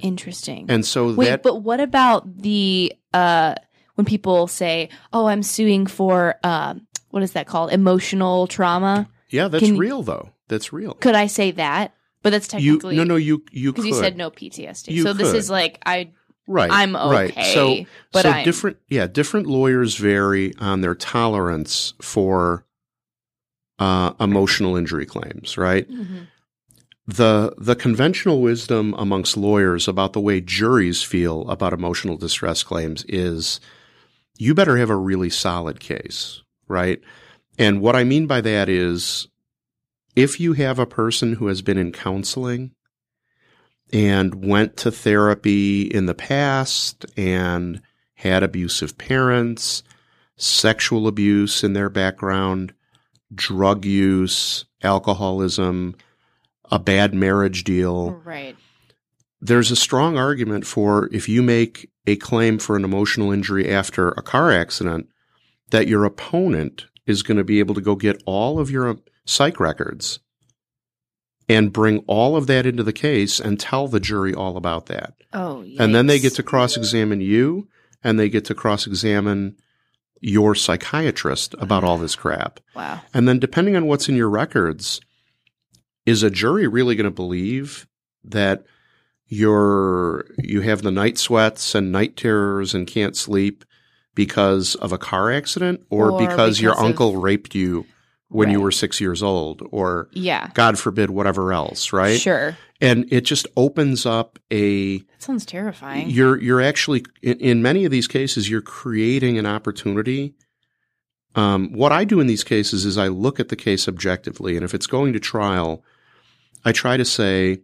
Interesting. 0.00 0.66
And 0.68 0.84
so 0.86 1.12
Wait, 1.14 1.26
that 1.28 1.42
but 1.42 1.56
what 1.56 1.80
about 1.80 2.42
the 2.42 2.92
uh 3.12 3.54
when 3.94 4.04
people 4.04 4.46
say, 4.46 4.90
"Oh, 5.12 5.26
I'm 5.26 5.42
suing 5.42 5.86
for 5.86 6.36
um 6.44 6.86
what 7.10 7.22
is 7.22 7.32
that 7.32 7.46
called? 7.46 7.72
Emotional 7.72 8.46
trauma." 8.46 9.08
yeah, 9.30 9.48
that's 9.48 9.64
can- 9.64 9.78
real 9.78 10.02
though. 10.02 10.30
That's 10.48 10.72
real. 10.72 10.94
Could 10.94 11.14
I 11.14 11.26
say 11.26 11.50
that? 11.52 11.94
But 12.22 12.30
that's 12.30 12.52
You 12.54 12.74
technically 12.78 12.96
no 12.96 13.04
no 13.04 13.16
you 13.16 13.44
you 13.52 13.72
could. 13.72 13.82
because 13.82 13.86
you 13.86 13.94
said 13.94 14.16
no 14.16 14.30
PTSD. 14.30 14.88
You 14.92 15.02
so 15.04 15.12
this 15.12 15.32
is 15.34 15.48
like 15.50 15.78
I 15.86 16.10
right 16.46 16.70
I'm 16.70 16.94
right. 16.96 17.30
okay, 17.30 17.54
so 17.54 17.86
but 18.12 18.22
so 18.22 18.30
I'm 18.30 18.44
different 18.44 18.78
yeah 18.88 19.06
different 19.06 19.46
lawyers 19.46 19.96
vary 19.96 20.54
on 20.58 20.80
their 20.80 20.94
tolerance 20.94 21.94
for 22.02 22.64
uh, 23.78 24.12
emotional 24.18 24.76
injury 24.76 25.06
claims 25.06 25.56
right? 25.56 25.88
Mhm. 25.90 26.26
the 27.06 27.54
the 27.58 27.76
conventional 27.76 28.40
wisdom 28.42 28.94
amongst 28.98 29.36
lawyers 29.36 29.86
about 29.86 30.12
the 30.12 30.20
way 30.20 30.40
juries 30.40 31.02
feel 31.02 31.48
about 31.48 31.72
emotional 31.72 32.16
distress 32.16 32.62
claims 32.64 33.04
is 33.08 33.60
you 34.36 34.54
better 34.54 34.76
have 34.76 34.90
a 34.90 34.96
really 34.96 35.30
solid 35.30 35.78
case 35.80 36.42
right? 36.66 37.00
And 37.58 37.80
what 37.80 37.94
i 37.96 38.02
mean 38.04 38.26
by 38.26 38.40
that 38.40 38.68
is 38.68 39.28
if 40.18 40.40
you 40.40 40.52
have 40.54 40.80
a 40.80 40.86
person 40.86 41.34
who 41.34 41.46
has 41.46 41.62
been 41.62 41.78
in 41.78 41.92
counseling 41.92 42.72
and 43.92 44.44
went 44.44 44.76
to 44.76 44.90
therapy 44.90 45.82
in 45.82 46.06
the 46.06 46.14
past 46.14 47.06
and 47.16 47.80
had 48.14 48.42
abusive 48.42 48.98
parents, 48.98 49.84
sexual 50.36 51.06
abuse 51.06 51.62
in 51.62 51.72
their 51.72 51.88
background, 51.88 52.74
drug 53.32 53.84
use, 53.84 54.64
alcoholism, 54.82 55.94
a 56.64 56.80
bad 56.80 57.14
marriage 57.14 57.62
deal. 57.62 58.20
right. 58.24 58.56
There's 59.40 59.70
a 59.70 59.76
strong 59.76 60.18
argument 60.18 60.66
for 60.66 61.08
if 61.12 61.28
you 61.28 61.44
make 61.44 61.92
a 62.08 62.16
claim 62.16 62.58
for 62.58 62.74
an 62.74 62.82
emotional 62.82 63.30
injury 63.30 63.70
after 63.70 64.08
a 64.08 64.22
car 64.22 64.50
accident, 64.50 65.08
that 65.70 65.86
your 65.86 66.04
opponent 66.04 66.86
is 67.06 67.22
going 67.22 67.38
to 67.38 67.44
be 67.44 67.60
able 67.60 67.76
to 67.76 67.80
go 67.80 67.94
get 67.94 68.20
all 68.26 68.58
of 68.58 68.68
your 68.68 68.96
psych 69.28 69.60
records 69.60 70.20
and 71.48 71.72
bring 71.72 71.98
all 72.06 72.36
of 72.36 72.46
that 72.46 72.66
into 72.66 72.82
the 72.82 72.92
case 72.92 73.40
and 73.40 73.58
tell 73.58 73.88
the 73.88 74.00
jury 74.00 74.34
all 74.34 74.56
about 74.56 74.86
that. 74.86 75.14
Oh, 75.32 75.62
yeah. 75.62 75.82
And 75.82 75.94
then 75.94 76.06
they 76.06 76.18
get 76.18 76.34
to 76.34 76.42
cross 76.42 76.76
examine 76.76 77.20
you 77.20 77.68
and 78.02 78.18
they 78.18 78.28
get 78.28 78.44
to 78.46 78.54
cross 78.54 78.86
examine 78.86 79.56
your 80.20 80.54
psychiatrist 80.54 81.54
about 81.58 81.84
all 81.84 81.98
this 81.98 82.16
crap. 82.16 82.60
Wow. 82.74 83.00
And 83.14 83.28
then 83.28 83.38
depending 83.38 83.76
on 83.76 83.86
what's 83.86 84.08
in 84.08 84.16
your 84.16 84.28
records, 84.30 85.00
is 86.06 86.22
a 86.22 86.30
jury 86.30 86.66
really 86.66 86.94
going 86.96 87.04
to 87.04 87.10
believe 87.10 87.86
that 88.24 88.64
you're 89.26 90.24
you 90.38 90.62
have 90.62 90.80
the 90.82 90.90
night 90.90 91.18
sweats 91.18 91.74
and 91.74 91.92
night 91.92 92.16
terrors 92.16 92.72
and 92.74 92.86
can't 92.86 93.14
sleep 93.14 93.64
because 94.14 94.74
of 94.76 94.90
a 94.90 94.98
car 94.98 95.30
accident 95.30 95.82
or, 95.90 96.10
Or 96.12 96.18
because, 96.18 96.60
your 96.60 96.72
because 96.72 96.82
of- 96.82 96.86
uncle 96.90 97.16
raped 97.20 97.54
you 97.54 97.84
when 98.30 98.50
you 98.50 98.60
were 98.60 98.70
6 98.70 99.00
years 99.00 99.22
old 99.22 99.62
or 99.70 100.08
Yeah. 100.12 100.50
god 100.54 100.78
forbid 100.78 101.10
whatever 101.10 101.52
else, 101.52 101.92
right? 101.92 102.20
Sure. 102.20 102.56
And 102.80 103.06
it 103.12 103.22
just 103.22 103.46
opens 103.56 104.04
up 104.06 104.38
a 104.52 104.98
That 104.98 105.22
sounds 105.22 105.46
terrifying. 105.46 106.10
you're 106.10 106.40
you're 106.40 106.60
actually 106.60 107.04
in, 107.22 107.38
in 107.40 107.62
many 107.62 107.84
of 107.84 107.90
these 107.90 108.06
cases 108.06 108.48
you're 108.50 108.60
creating 108.62 109.38
an 109.38 109.46
opportunity 109.46 110.34
Um, 111.34 111.72
what 111.72 111.92
I 111.92 112.04
do 112.04 112.20
in 112.20 112.26
these 112.26 112.42
cases 112.44 112.84
is 112.84 112.96
I 112.98 113.08
look 113.08 113.38
at 113.40 113.48
the 113.48 113.56
case 113.56 113.86
objectively, 113.88 114.56
and 114.56 114.64
if 114.64 114.74
it's 114.74 114.86
going 114.88 115.12
to 115.12 115.20
trial, 115.20 115.84
I 116.64 116.72
try 116.72 116.96
to 116.96 117.04
say, 117.04 117.60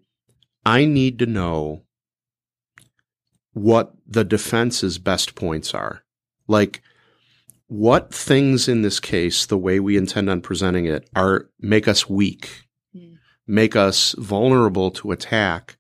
I 0.65 0.85
need 0.85 1.19
to 1.19 1.27
know 1.27 1.83
what 3.53 3.95
the 4.07 4.25
defense's 4.25 4.99
best 4.99 5.35
points 5.35 5.75
are. 5.75 6.03
Like, 6.47 6.83
what 7.69 8.13
things 8.13 8.69
in 8.69 8.83
this 8.83 9.01
case, 9.01 9.47
the 9.47 9.59
way 9.59 9.81
we 9.81 9.97
intend 9.97 10.29
on 10.31 10.41
presenting 10.41 10.87
it, 10.87 11.09
are 11.17 11.49
make 11.61 11.89
us 11.89 12.09
weak, 12.09 12.67
Mm. 12.95 13.17
make 13.47 13.75
us 13.75 14.15
vulnerable 14.19 14.91
to 14.93 15.11
attack 15.13 15.77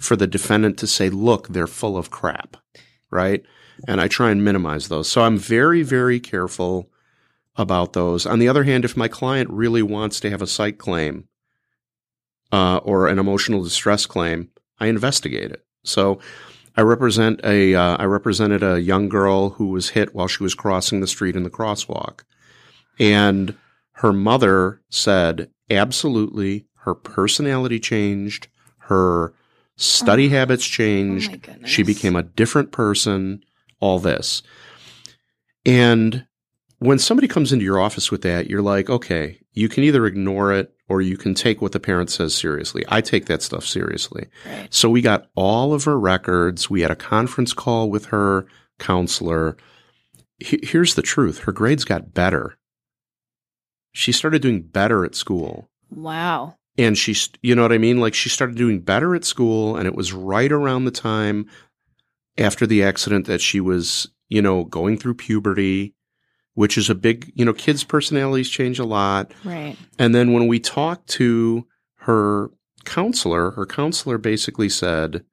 for 0.00 0.16
the 0.16 0.26
defendant 0.26 0.78
to 0.78 0.86
say, 0.86 1.10
look, 1.10 1.48
they're 1.48 1.66
full 1.66 1.96
of 1.96 2.10
crap, 2.10 2.56
right? 3.10 3.42
And 3.86 4.00
I 4.00 4.08
try 4.08 4.30
and 4.30 4.44
minimize 4.44 4.88
those. 4.88 5.08
So 5.08 5.22
I'm 5.22 5.36
very, 5.36 5.82
very 5.82 6.20
careful 6.20 6.90
about 7.56 7.92
those. 7.92 8.24
On 8.26 8.38
the 8.38 8.48
other 8.48 8.64
hand, 8.64 8.84
if 8.84 8.96
my 8.96 9.08
client 9.08 9.50
really 9.50 9.82
wants 9.82 10.20
to 10.20 10.30
have 10.30 10.42
a 10.42 10.46
psych 10.46 10.78
claim 10.78 11.28
uh, 12.52 12.78
or 12.78 13.08
an 13.08 13.18
emotional 13.18 13.62
distress 13.62 14.06
claim, 14.06 14.48
I 14.78 14.86
investigate 14.86 15.50
it. 15.50 15.64
So 15.84 16.20
I 16.76 16.82
represent 16.82 17.40
a 17.44 17.74
uh, 17.74 17.96
I 17.98 18.04
represented 18.04 18.62
a 18.62 18.80
young 18.80 19.08
girl 19.08 19.50
who 19.50 19.68
was 19.68 19.90
hit 19.90 20.14
while 20.14 20.26
she 20.28 20.42
was 20.42 20.54
crossing 20.54 21.00
the 21.00 21.06
street 21.06 21.36
in 21.36 21.42
the 21.44 21.50
crosswalk, 21.50 22.22
and 22.98 23.56
her 23.98 24.12
mother 24.12 24.80
said 24.90 25.50
absolutely 25.70 26.66
her 26.80 26.94
personality 26.94 27.78
changed, 27.80 28.48
her 28.78 29.34
study 29.76 30.26
Oh. 30.26 30.30
habits 30.30 30.64
Oh 30.66 30.70
changed, 30.70 31.42
goodness. 31.42 31.70
she 31.70 31.82
became 31.82 32.16
a 32.16 32.22
different 32.24 32.72
person, 32.72 33.42
all 33.80 33.98
this. 33.98 34.42
And 35.64 36.26
when 36.78 36.98
somebody 36.98 37.28
comes 37.28 37.52
into 37.52 37.64
your 37.64 37.78
office 37.80 38.10
with 38.10 38.22
that, 38.22 38.48
you're 38.50 38.60
like, 38.62 38.90
okay, 38.90 39.38
you 39.52 39.68
can 39.68 39.84
either 39.84 40.04
ignore 40.06 40.52
it 40.52 40.73
or 40.88 41.00
you 41.00 41.16
can 41.16 41.34
take 41.34 41.62
what 41.62 41.72
the 41.72 41.80
parent 41.80 42.10
says 42.10 42.34
seriously. 42.34 42.84
I 42.88 43.00
take 43.00 43.26
that 43.26 43.42
stuff 43.42 43.64
seriously. 43.64 44.26
Right. 44.46 44.68
So 44.72 44.90
we 44.90 45.00
got 45.00 45.28
all 45.34 45.72
of 45.72 45.84
her 45.84 45.98
records. 45.98 46.68
We 46.68 46.82
had 46.82 46.90
a 46.90 46.96
conference 46.96 47.52
call 47.52 47.88
with 47.90 48.06
her 48.06 48.46
counselor. 48.78 49.56
He- 50.38 50.60
Here's 50.62 50.94
the 50.94 51.02
truth 51.02 51.40
her 51.40 51.52
grades 51.52 51.84
got 51.84 52.12
better. 52.12 52.58
She 53.92 54.12
started 54.12 54.42
doing 54.42 54.62
better 54.62 55.04
at 55.04 55.14
school 55.14 55.68
Wow. 55.90 56.56
and 56.76 56.98
she's 56.98 57.28
you 57.42 57.54
know 57.54 57.62
what 57.62 57.72
i 57.72 57.78
mean 57.78 58.00
like 58.00 58.14
she 58.14 58.28
started 58.28 58.56
doing 58.56 58.80
better 58.80 59.14
at 59.14 59.24
school 59.24 59.76
and 59.76 59.86
it 59.86 59.94
was 59.94 60.12
right 60.12 60.50
around 60.50 60.84
the 60.84 60.90
time 60.90 61.46
after 62.36 62.66
the 62.66 62.82
accident 62.82 63.26
that 63.26 63.40
she 63.40 63.60
was 63.60 64.08
you 64.28 64.42
know 64.42 64.64
going 64.64 64.98
through 64.98 65.14
puberty 65.14 65.94
which 66.54 66.78
is 66.78 66.88
a 66.90 66.94
big 66.94 67.30
you 67.34 67.44
know 67.44 67.52
kids 67.52 67.84
personalities 67.84 68.48
change 68.48 68.78
a 68.78 68.84
lot 68.84 69.32
Right. 69.44 69.76
and 69.98 70.14
then 70.14 70.32
when 70.32 70.46
we 70.46 70.58
talked 70.60 71.08
to 71.10 71.66
her 72.00 72.50
counselor 72.84 73.50
her 73.52 73.66
counselor 73.66 74.18
basically 74.18 74.68
said 74.68 75.24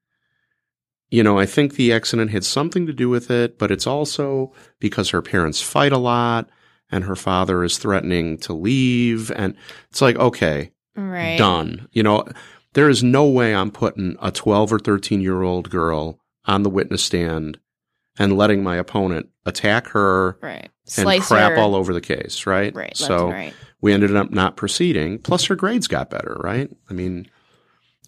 you 1.09 1.21
know 1.23 1.37
i 1.37 1.45
think 1.45 1.73
the 1.75 1.91
accident 1.93 2.31
had 2.31 2.43
something 2.45 2.85
to 2.87 2.93
do 2.93 3.09
with 3.09 3.29
it 3.29 3.57
but 3.59 3.71
it's 3.71 3.87
also 3.87 4.53
because 4.79 5.09
her 5.09 5.21
parents 5.21 5.61
fight 5.61 5.91
a 5.91 5.97
lot 5.97 6.49
and 6.89 7.03
her 7.05 7.15
father 7.15 7.63
is 7.63 7.77
threatening 7.77 8.37
to 8.37 8.53
leave 8.53 9.31
and 9.31 9.55
it's 9.89 10.01
like 10.01 10.15
okay 10.17 10.71
Right. 10.93 11.37
done. 11.37 11.87
You 11.93 12.03
know, 12.03 12.25
there 12.73 12.89
is 12.89 13.01
no 13.01 13.25
way 13.25 13.55
I'm 13.55 13.71
putting 13.71 14.17
a 14.21 14.29
12 14.29 14.73
or 14.73 14.77
13 14.79 15.21
year 15.21 15.41
old 15.41 15.69
girl 15.69 16.19
on 16.45 16.63
the 16.63 16.69
witness 16.69 17.01
stand 17.01 17.59
and 18.21 18.37
letting 18.37 18.61
my 18.63 18.75
opponent 18.75 19.27
attack 19.47 19.87
her 19.87 20.37
Right. 20.41 20.65
and 20.65 20.71
Slice 20.85 21.27
crap 21.27 21.53
her. 21.53 21.57
all 21.57 21.73
over 21.75 21.91
the 21.93 22.01
case, 22.01 22.45
right? 22.45 22.73
Right. 22.75 22.95
So 22.95 23.31
right. 23.31 23.53
we 23.81 23.93
ended 23.93 24.15
up 24.15 24.29
not 24.29 24.55
proceeding. 24.55 25.17
Plus, 25.17 25.45
her 25.45 25.55
grades 25.55 25.87
got 25.87 26.11
better, 26.11 26.37
right? 26.39 26.69
I 26.89 26.93
mean, 26.93 27.25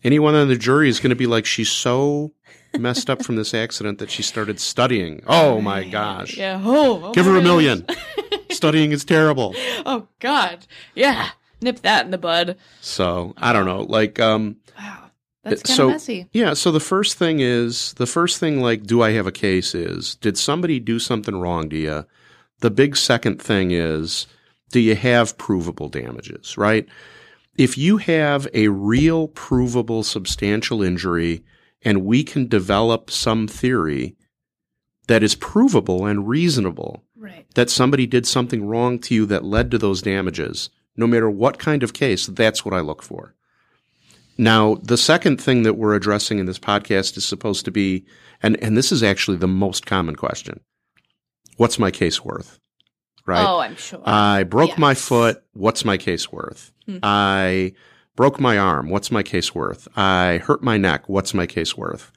anyone 0.04 0.36
on 0.36 0.50
the 0.50 0.56
jury 0.56 0.88
is 0.88 1.00
going 1.00 1.10
to 1.10 1.16
be 1.16 1.26
like, 1.26 1.46
she's 1.48 1.72
so 1.72 2.32
messed 2.78 3.10
up 3.10 3.24
from 3.24 3.38
this 3.38 3.56
accident 3.56 3.98
that 4.00 4.12
she 4.12 4.22
started 4.22 4.60
studying. 4.60 5.24
Oh 5.28 5.62
my 5.62 5.84
gosh. 5.84 6.38
Yeah. 6.38 6.62
Oh. 6.64 7.06
oh 7.06 7.12
Give 7.14 7.26
her 7.26 7.38
a 7.38 7.42
million. 7.42 7.86
Studying 8.52 8.92
is 8.92 9.04
terrible. 9.04 9.56
Oh 9.86 10.08
God. 10.20 10.68
Yeah. 10.94 11.30
Nip 11.62 11.80
that 11.82 12.06
in 12.06 12.12
the 12.12 12.18
bud. 12.20 12.58
So 12.82 13.34
I 13.38 13.52
don't 13.52 13.66
know. 13.66 13.82
Like, 13.82 14.20
um, 14.20 14.58
Wow. 14.78 15.03
That's 15.44 15.62
kind 15.64 15.72
of 15.72 15.76
so- 15.76 15.90
messy. 15.90 16.28
Yeah, 16.32 16.54
so 16.54 16.72
the 16.72 16.80
first 16.80 17.18
thing 17.18 17.40
is 17.40 17.94
the 17.96 18.06
first 18.06 18.40
thing 18.40 18.62
like 18.62 18.84
do 18.84 19.02
I 19.02 19.12
have 19.12 19.28
a 19.28 19.32
case 19.32 19.76
is 19.76 20.16
did 20.16 20.38
somebody 20.38 20.80
do 20.80 21.00
something 21.00 21.36
wrong 21.36 21.70
to 21.70 21.78
you? 21.78 22.06
The 22.60 22.72
big 22.72 22.96
second 22.96 23.42
thing 23.42 23.72
is 23.72 24.28
do 24.72 24.80
you 24.80 24.96
have 24.96 25.38
provable 25.38 25.90
damages, 25.90 26.58
right? 26.58 26.88
If 27.58 27.78
you 27.78 27.98
have 27.98 28.48
a 28.54 28.70
real 28.70 29.28
provable 29.28 30.02
substantial 30.04 30.82
injury 30.82 31.44
and 31.84 32.06
we 32.06 32.24
can 32.24 32.48
develop 32.48 33.12
some 33.12 33.48
theory 33.48 34.16
that 35.08 35.22
is 35.22 35.36
provable 35.36 36.06
and 36.06 36.28
reasonable 36.28 37.04
Right. 37.16 37.46
that 37.56 37.70
somebody 37.70 38.06
did 38.08 38.26
something 38.26 38.66
wrong 38.66 39.00
to 39.00 39.14
you 39.16 39.26
that 39.28 39.46
led 39.46 39.72
to 39.72 39.78
those 39.78 40.02
damages, 40.02 40.70
no 40.98 41.08
matter 41.08 41.30
what 41.30 41.58
kind 41.60 41.82
of 41.84 41.94
case, 41.94 42.26
that's 42.28 42.66
what 42.66 42.74
I 42.74 42.80
look 42.82 43.02
for. 43.04 43.34
Now, 44.38 44.76
the 44.76 44.98
second 44.98 45.40
thing 45.40 45.64
that 45.64 45.76
we're 45.76 45.96
addressing 45.96 46.40
in 46.40 46.46
this 46.46 46.60
podcast 46.60 47.18
is 47.18 47.26
supposed 47.26 47.66
to 47.66 47.72
be, 47.72 48.06
and, 48.42 48.62
and 48.64 48.76
this 48.76 48.92
is 48.92 49.04
actually 49.04 49.38
the 49.38 49.48
most 49.48 49.86
common 49.86 50.16
question. 50.16 50.60
What's 51.58 51.78
my 51.78 51.92
case 51.92 52.24
worth? 52.26 52.60
Right? 53.26 53.46
Oh, 53.46 53.60
I'm 53.60 53.76
sure. 53.76 54.02
I 54.06 54.44
broke 54.44 54.78
my 54.78 54.96
foot. 54.96 55.44
What's 55.54 55.86
my 55.86 55.98
case 55.98 56.32
worth? 56.32 56.74
Hmm. 56.86 56.98
I 57.04 57.74
broke 58.16 58.40
my 58.40 58.58
arm. 58.58 58.90
What's 58.90 59.12
my 59.12 59.24
case 59.24 59.56
worth? 59.56 59.88
I 59.96 60.42
hurt 60.44 60.64
my 60.64 60.78
neck. 60.78 61.08
What's 61.08 61.34
my 61.34 61.46
case 61.46 61.78
worth? 61.78 62.12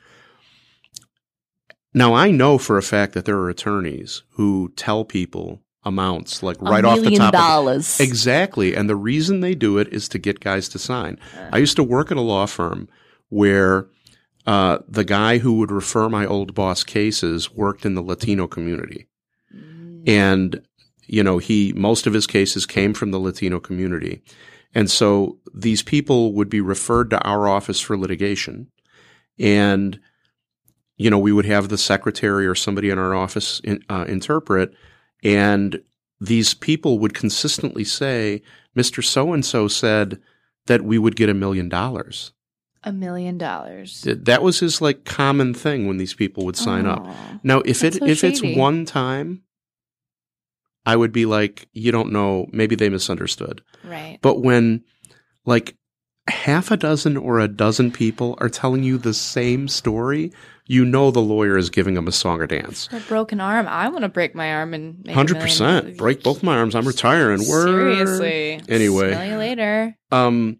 Now, 1.94 2.14
I 2.14 2.31
know 2.31 2.59
for 2.59 2.76
a 2.76 2.83
fact 2.83 3.14
that 3.14 3.24
there 3.24 3.38
are 3.38 3.48
attorneys 3.48 4.22
who 4.31 4.72
tell 4.76 5.05
people 5.05 5.62
amounts 5.87 6.42
like 6.42 6.61
right 6.61 6.85
off 6.85 7.01
the 7.01 7.16
top 7.16 7.33
of 7.33 7.40
dollars. 7.40 8.01
Exactly. 8.01 8.75
And 8.75 8.90
the 8.90 8.96
reason 8.96 9.40
they 9.40 9.55
do 9.55 9.79
it 9.79 9.88
is 9.92 10.09
to 10.11 10.18
get 10.18 10.40
guys 10.40 10.68
to 10.70 10.79
sign. 10.79 11.18
I 11.53 11.59
used 11.59 11.77
to 11.77 11.85
work 11.85 12.11
at 12.11 12.18
a 12.18 12.22
law 12.22 12.46
firm 12.46 12.88
where 13.29 13.87
uh, 14.46 14.79
the 14.88 15.05
guy 15.05 15.38
who 15.38 15.55
would 15.59 15.70
refer 15.70 16.09
my 16.09 16.27
old 16.27 16.55
boss 16.55 16.85
cases 16.85 17.55
worked 17.55 17.87
in 17.87 17.94
the 17.94 18.03
Latino 18.03 18.46
community. 18.49 19.07
Mm. 19.55 20.09
And, 20.09 20.62
you 21.07 21.22
know, 21.22 21.38
he, 21.38 21.72
most 21.77 22.07
of 22.07 22.12
his 22.12 22.27
cases 22.27 22.66
came 22.66 22.92
from 22.92 23.12
the 23.12 23.20
Latino 23.20 23.61
community. 23.61 24.22
And 24.75 24.90
so 24.90 25.38
these 25.55 25.83
people 25.83 26.33
would 26.35 26.49
be 26.49 26.61
referred 26.61 27.11
to 27.11 27.20
our 27.22 27.49
office 27.49 27.81
for 27.81 27.96
litigation. 27.96 28.72
And, 29.38 30.01
you 30.96 31.11
know, 31.11 31.18
we 31.18 31.33
would 31.33 31.46
have 31.46 31.68
the 31.68 31.79
secretary 31.79 32.46
or 32.46 32.57
somebody 32.57 32.90
in 32.90 32.99
our 32.99 33.14
office 33.14 33.61
in, 33.61 33.85
uh, 33.88 34.05
interpret. 34.09 34.75
And 35.22 35.83
these 36.20 36.55
people 36.55 36.98
would 36.98 37.14
consistently 37.14 37.85
say, 37.85 38.42
Mr. 38.76 39.02
So 39.02 39.33
and 39.33 39.44
so 39.44 39.68
said 39.68 40.20
that 40.66 40.83
we 40.83 40.98
would 40.98 41.16
get 41.16 41.29
a 41.29 41.35
million 41.35 41.68
dollars. 41.68 42.33
A 42.85 42.92
million 42.92 43.37
dollars. 43.37 44.07
That 44.07 44.42
was 44.42 44.61
his 44.61 44.81
like 44.81 45.05
common 45.05 45.55
thing 45.55 45.88
when 45.88 45.96
these 45.96 46.14
people 46.14 46.44
would 46.44 46.57
sign 46.57 46.87
up. 46.87 47.05
Now, 47.42 47.61
if 47.61 47.83
it 47.83 47.94
so 47.94 48.07
if 48.07 48.22
it's 48.22 48.42
one 48.42 48.85
time, 48.85 49.42
I 50.85 50.94
would 50.94 51.11
be 51.11 51.26
like, 51.26 51.68
you 51.72 51.90
don't 51.90 52.12
know, 52.12 52.46
maybe 52.52 52.76
they 52.76 52.88
misunderstood. 52.88 53.62
Right. 53.83 54.18
But 54.22 54.40
when 54.40 54.85
like 55.44 55.76
half 56.29 56.71
a 56.71 56.77
dozen 56.77 57.17
or 57.17 57.41
a 57.41 57.49
dozen 57.49 57.91
people 57.91 58.37
are 58.41 58.49
telling 58.49 58.83
you 58.83 58.99
the 58.99 59.15
same 59.15 59.69
story, 59.69 60.33
you 60.67 60.85
know 60.85 61.11
the 61.11 61.21
lawyer 61.21 61.57
is 61.57 61.71
giving 61.71 61.95
them 61.95 62.09
a 62.09 62.12
song 62.12 62.41
or 62.41 62.47
dance. 62.47 62.89
A 62.93 63.01
broken 63.01 63.41
arm. 63.41 63.69
I 63.69 63.89
want 63.89 64.03
to 64.03 64.09
break 64.09 64.35
my 64.35 64.53
arm 64.53 64.75
and 64.75 65.09
Hundred 65.09 65.41
percent. 65.41 65.97
Break 65.97 66.23
both 66.23 66.43
my 66.43 66.57
arms. 66.57 66.75
I'm 66.75 66.87
retiring. 66.87 67.47
Word. 67.49 67.69
Seriously. 67.69 68.61
Anyway. 68.69 69.12
Smell 69.12 69.31
you 69.31 69.37
later. 69.37 69.97
Um, 70.11 70.59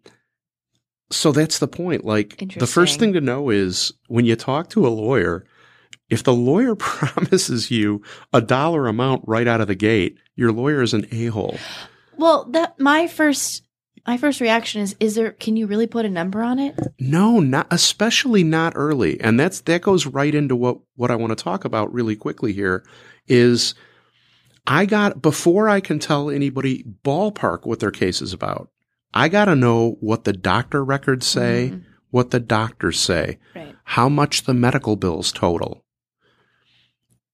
so 1.11 1.33
that's 1.33 1.59
the 1.59 1.68
point. 1.68 2.05
Like 2.05 2.38
the 2.57 2.66
first 2.66 2.98
thing 2.98 3.12
to 3.14 3.20
know 3.20 3.50
is 3.50 3.92
when 4.09 4.24
you 4.24 4.37
talk 4.37 4.70
to 4.70 4.87
a 4.87 4.88
lawyer, 4.88 5.44
if 6.09 6.22
the 6.22 6.35
lawyer 6.35 6.74
promises 6.76 7.70
you 7.70 8.02
a 8.33 8.40
dollar 8.40 8.87
amount 8.87 9.24
right 9.26 9.46
out 9.48 9.61
of 9.61 9.66
the 9.66 9.74
gate, 9.74 10.18
your 10.37 10.52
lawyer 10.52 10.83
is 10.83 10.94
an 10.94 11.07
a 11.11 11.26
hole. 11.26 11.59
Well, 12.16 12.44
that 12.52 12.79
my 12.81 13.09
first 13.09 13.65
my 14.06 14.16
first 14.16 14.40
reaction 14.40 14.80
is 14.82 14.94
is 15.00 15.14
there 15.14 15.32
can 15.32 15.56
you 15.56 15.66
really 15.66 15.86
put 15.86 16.04
a 16.04 16.10
number 16.10 16.42
on 16.42 16.58
it? 16.58 16.78
No, 17.00 17.40
not 17.40 17.66
especially 17.70 18.44
not 18.44 18.72
early. 18.76 19.20
And 19.20 19.38
that's 19.38 19.60
that 19.62 19.82
goes 19.82 20.06
right 20.06 20.34
into 20.34 20.56
what 20.56 20.78
what 20.94 21.10
I 21.10 21.16
want 21.16 21.36
to 21.36 21.42
talk 21.42 21.64
about 21.64 21.92
really 21.92 22.16
quickly 22.16 22.52
here 22.52 22.84
is 23.26 23.74
I 24.66 24.86
got 24.86 25.22
before 25.22 25.68
I 25.68 25.80
can 25.80 25.98
tell 25.98 26.30
anybody 26.30 26.84
ballpark 27.04 27.66
what 27.66 27.80
their 27.80 27.90
case 27.90 28.20
is 28.22 28.32
about. 28.32 28.70
I 29.14 29.28
got 29.28 29.46
to 29.46 29.54
know 29.56 29.96
what 30.00 30.24
the 30.24 30.32
doctor 30.32 30.84
records 30.84 31.26
say, 31.26 31.70
Mhm. 31.72 31.82
what 32.10 32.30
the 32.32 32.40
doctors 32.40 32.98
say, 32.98 33.38
Right. 33.54 33.74
how 33.84 34.08
much 34.08 34.42
the 34.44 34.54
medical 34.54 34.96
bills 34.96 35.32
total. 35.32 35.82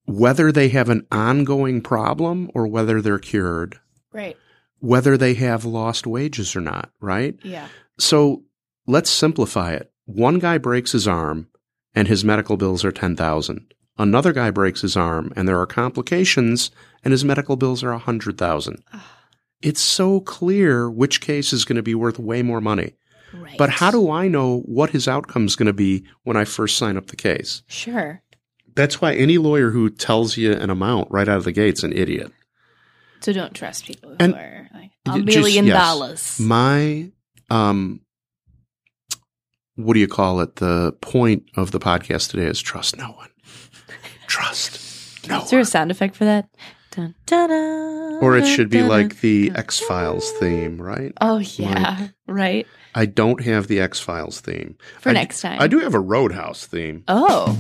whether 0.05 0.51
they 0.51 0.69
have 0.69 0.89
an 0.89 1.07
ongoing 1.13 1.81
problem 1.81 2.51
or 2.55 2.67
whether 2.67 3.01
they're 3.01 3.21
cured, 3.21 3.79
Right. 4.13 4.37
Whether 4.83 5.17
they 5.17 5.35
have 5.35 5.65
lost 5.65 6.07
wages 6.07 6.55
or 6.57 6.61
not, 6.61 6.91
right? 7.01 7.37
Yeah. 7.45 7.69
So 7.99 8.43
let's 8.87 9.11
simplify 9.11 9.73
it. 9.75 9.93
One 10.07 10.39
guy 10.41 10.59
breaks 10.59 10.91
his 10.93 11.07
arm 11.07 11.47
and 11.95 12.09
his 12.09 12.25
medical 12.25 12.57
bills 12.57 12.85
are 12.85 12.91
10,000. 12.93 13.73
Another 13.97 14.33
guy 14.33 14.51
breaks 14.51 14.81
his 14.81 14.97
arm 14.97 15.33
and 15.37 15.47
there 15.47 15.61
are 15.61 15.67
complications 15.67 16.71
and 17.05 17.13
his 17.13 17.25
medical 17.25 17.57
bills 17.57 17.85
are 17.85 17.91
100,000. 17.93 18.83
It's 19.61 19.81
so 19.81 20.19
clear 20.21 20.91
which 20.91 21.21
case 21.21 21.53
is 21.53 21.65
going 21.65 21.77
to 21.77 21.83
be 21.83 21.95
worth 21.95 22.19
way 22.19 22.43
more 22.43 22.61
money. 22.61 22.95
Right. 23.33 23.57
But 23.57 23.71
how 23.71 23.91
do 23.93 24.11
I 24.11 24.27
know 24.29 24.61
what 24.63 24.91
his 24.91 25.07
outcome 25.07 25.47
is 25.47 25.55
going 25.57 25.67
to 25.69 25.73
be 25.73 26.05
when 26.25 26.37
I 26.37 26.45
first 26.45 26.77
sign 26.77 26.97
up 26.97 27.07
the 27.07 27.17
case? 27.17 27.63
Sure. 27.69 28.21
That's 28.75 29.01
why 29.01 29.15
any 29.15 29.39
lawyer 29.39 29.71
who 29.71 29.91
tells 29.91 30.37
you 30.37 30.53
an 30.53 30.71
amount 30.71 31.11
right 31.11 31.29
out 31.29 31.37
of 31.39 31.45
the 31.45 31.53
gate's 31.53 31.85
an 31.85 31.93
idiot. 31.93 32.33
So 33.21 33.33
don't 33.33 33.55
trust 33.55 33.85
people 33.87 34.11
who 34.11 34.17
And- 34.19 34.35
are 34.35 34.59
like 34.59 34.62
Y- 34.62 34.62
a 35.07 35.19
million 35.19 35.67
yes. 35.67 35.77
dollars. 35.77 36.41
My 36.41 37.11
um 37.51 38.01
what 39.77 39.95
do 39.95 40.01
you 40.01 40.09
call 40.09 40.41
it? 40.41 40.57
The 40.57 40.93
point 41.01 41.45
of 41.57 41.71
the 41.71 41.81
podcast 41.81 42.31
today 42.31 42.47
is 42.47 42.61
trust 42.61 42.97
no 42.97 43.11
one. 43.13 43.31
Trust 44.27 45.27
no 45.29 45.37
one. 45.37 45.45
Is 45.45 45.51
there 45.51 45.59
one. 45.59 45.63
a 45.63 45.67
sound 45.67 45.91
effect 45.91 46.17
for 46.17 46.25
that? 46.25 46.49
Dun, 46.91 47.15
dun, 47.25 47.49
dun, 47.49 48.23
Or 48.23 48.37
it 48.37 48.47
should 48.47 48.69
be 48.69 48.83
like 48.83 49.21
the. 49.21 49.51
X 49.55 49.81
Files 49.81 50.31
theme, 50.33 50.81
right? 50.81 51.13
Oh 51.23 51.39
yeah, 51.39 52.09
right. 52.27 52.67
I 52.95 53.07
don't 53.07 53.43
have 53.43 53.67
the 53.67 53.81
X 53.81 53.99
Files 53.99 54.41
theme. 54.41 54.77
For 55.01 55.09
I- 55.09 55.13
next 55.13 55.41
time. 55.41 55.61
I 55.61 55.69
do 55.69 55.79
have 55.79 55.95
a 55.95 56.01
Roadhouse 56.01 56.67
theme. 56.67 57.05
Oh. 57.09 57.59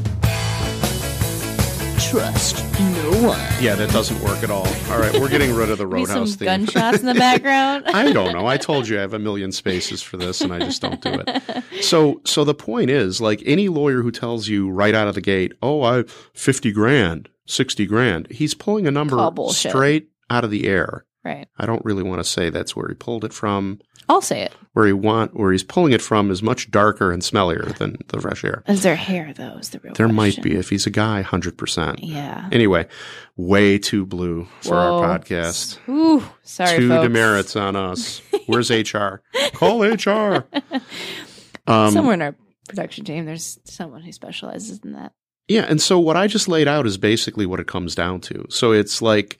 Trust 2.12 2.56
no 2.78 3.26
one. 3.26 3.40
Yeah, 3.58 3.74
that 3.74 3.88
doesn't 3.90 4.20
work 4.22 4.42
at 4.42 4.50
all. 4.50 4.66
All 4.90 4.98
right, 5.00 5.18
we're 5.18 5.30
getting 5.30 5.54
rid 5.54 5.70
of 5.70 5.78
the 5.78 5.86
Maybe 5.88 6.04
some 6.04 6.16
Roadhouse 6.18 6.34
theme. 6.34 6.44
gunshots 6.44 7.00
in 7.00 7.06
the 7.06 7.14
background. 7.18 7.86
I 7.86 8.12
don't 8.12 8.34
know. 8.34 8.46
I 8.46 8.58
told 8.58 8.86
you 8.86 8.98
I 8.98 9.00
have 9.00 9.14
a 9.14 9.18
million 9.18 9.50
spaces 9.50 10.02
for 10.02 10.18
this 10.18 10.42
and 10.42 10.52
I 10.52 10.58
just 10.58 10.82
don't 10.82 11.00
do 11.00 11.22
it. 11.26 11.64
So 11.82 12.20
so 12.26 12.44
the 12.44 12.54
point 12.54 12.90
is 12.90 13.20
like 13.22 13.42
any 13.46 13.68
lawyer 13.68 14.02
who 14.02 14.10
tells 14.10 14.46
you 14.46 14.70
right 14.70 14.94
out 14.94 15.08
of 15.08 15.14
the 15.14 15.20
gate, 15.22 15.52
"Oh, 15.62 15.82
I 15.82 16.04
50 16.34 16.70
grand, 16.72 17.28
60 17.46 17.86
grand." 17.86 18.30
He's 18.30 18.52
pulling 18.54 18.86
a 18.86 18.90
number 18.90 19.16
straight 19.48 20.10
out 20.30 20.44
of 20.44 20.50
the 20.50 20.68
air. 20.68 21.06
right. 21.24 21.48
I 21.58 21.64
don't 21.66 21.84
really 21.84 22.02
want 22.02 22.20
to 22.22 22.28
say 22.28 22.50
that's 22.50 22.76
where 22.76 22.88
he 22.88 22.94
pulled 22.94 23.24
it 23.24 23.32
from. 23.32 23.80
I'll 24.08 24.20
say 24.20 24.42
it. 24.42 24.52
Where 24.72 24.86
he 24.86 24.92
want 24.92 25.36
where 25.36 25.52
he's 25.52 25.62
pulling 25.62 25.92
it 25.92 26.00
from 26.02 26.30
is 26.30 26.42
much 26.42 26.70
darker 26.70 27.12
and 27.12 27.22
smellier 27.22 27.76
than 27.76 27.96
the 28.08 28.20
fresh 28.20 28.42
air. 28.44 28.62
Is 28.66 28.82
there 28.82 28.96
hair 28.96 29.32
though? 29.34 29.56
Is 29.58 29.70
the 29.70 29.80
real 29.80 29.92
There 29.94 30.08
might 30.08 30.42
be 30.42 30.54
if 30.56 30.70
he's 30.70 30.86
a 30.86 30.90
guy 30.90 31.22
100%. 31.22 31.98
Yeah. 32.02 32.48
Anyway, 32.50 32.86
way 33.36 33.78
too 33.78 34.06
blue 34.06 34.48
for 34.62 34.74
our 34.76 35.02
podcast. 35.18 35.78
Ooh, 35.88 36.22
sorry, 36.42 36.78
Two 36.78 36.88
folks. 36.88 37.02
demerits 37.02 37.54
on 37.56 37.76
us. 37.76 38.22
Where's 38.46 38.70
HR? 38.70 39.16
Call 39.54 39.82
HR. 39.82 40.46
Um, 41.66 41.92
Somewhere 41.92 42.14
in 42.14 42.22
our 42.22 42.34
production 42.68 43.04
team, 43.04 43.24
there's 43.24 43.60
someone 43.64 44.02
who 44.02 44.10
specializes 44.10 44.80
in 44.80 44.94
that. 44.94 45.12
Yeah, 45.46 45.64
and 45.68 45.80
so 45.80 45.98
what 46.00 46.16
I 46.16 46.26
just 46.26 46.48
laid 46.48 46.66
out 46.66 46.86
is 46.88 46.98
basically 46.98 47.46
what 47.46 47.60
it 47.60 47.68
comes 47.68 47.94
down 47.94 48.20
to. 48.22 48.46
So 48.48 48.72
it's 48.72 49.00
like, 49.00 49.38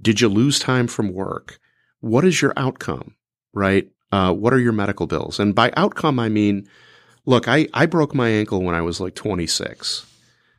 did 0.00 0.20
you 0.22 0.28
lose 0.28 0.58
time 0.58 0.86
from 0.86 1.12
work? 1.12 1.58
What 2.00 2.24
is 2.24 2.40
your 2.40 2.54
outcome? 2.56 3.16
Right? 3.52 3.90
Uh, 4.10 4.32
what 4.32 4.52
are 4.52 4.58
your 4.58 4.72
medical 4.72 5.06
bills? 5.06 5.38
And 5.38 5.54
by 5.54 5.72
outcome, 5.76 6.18
I 6.18 6.28
mean, 6.28 6.68
look, 7.26 7.46
I, 7.48 7.68
I 7.74 7.86
broke 7.86 8.14
my 8.14 8.28
ankle 8.28 8.62
when 8.62 8.74
I 8.74 8.82
was 8.82 9.00
like 9.00 9.14
26. 9.14 10.06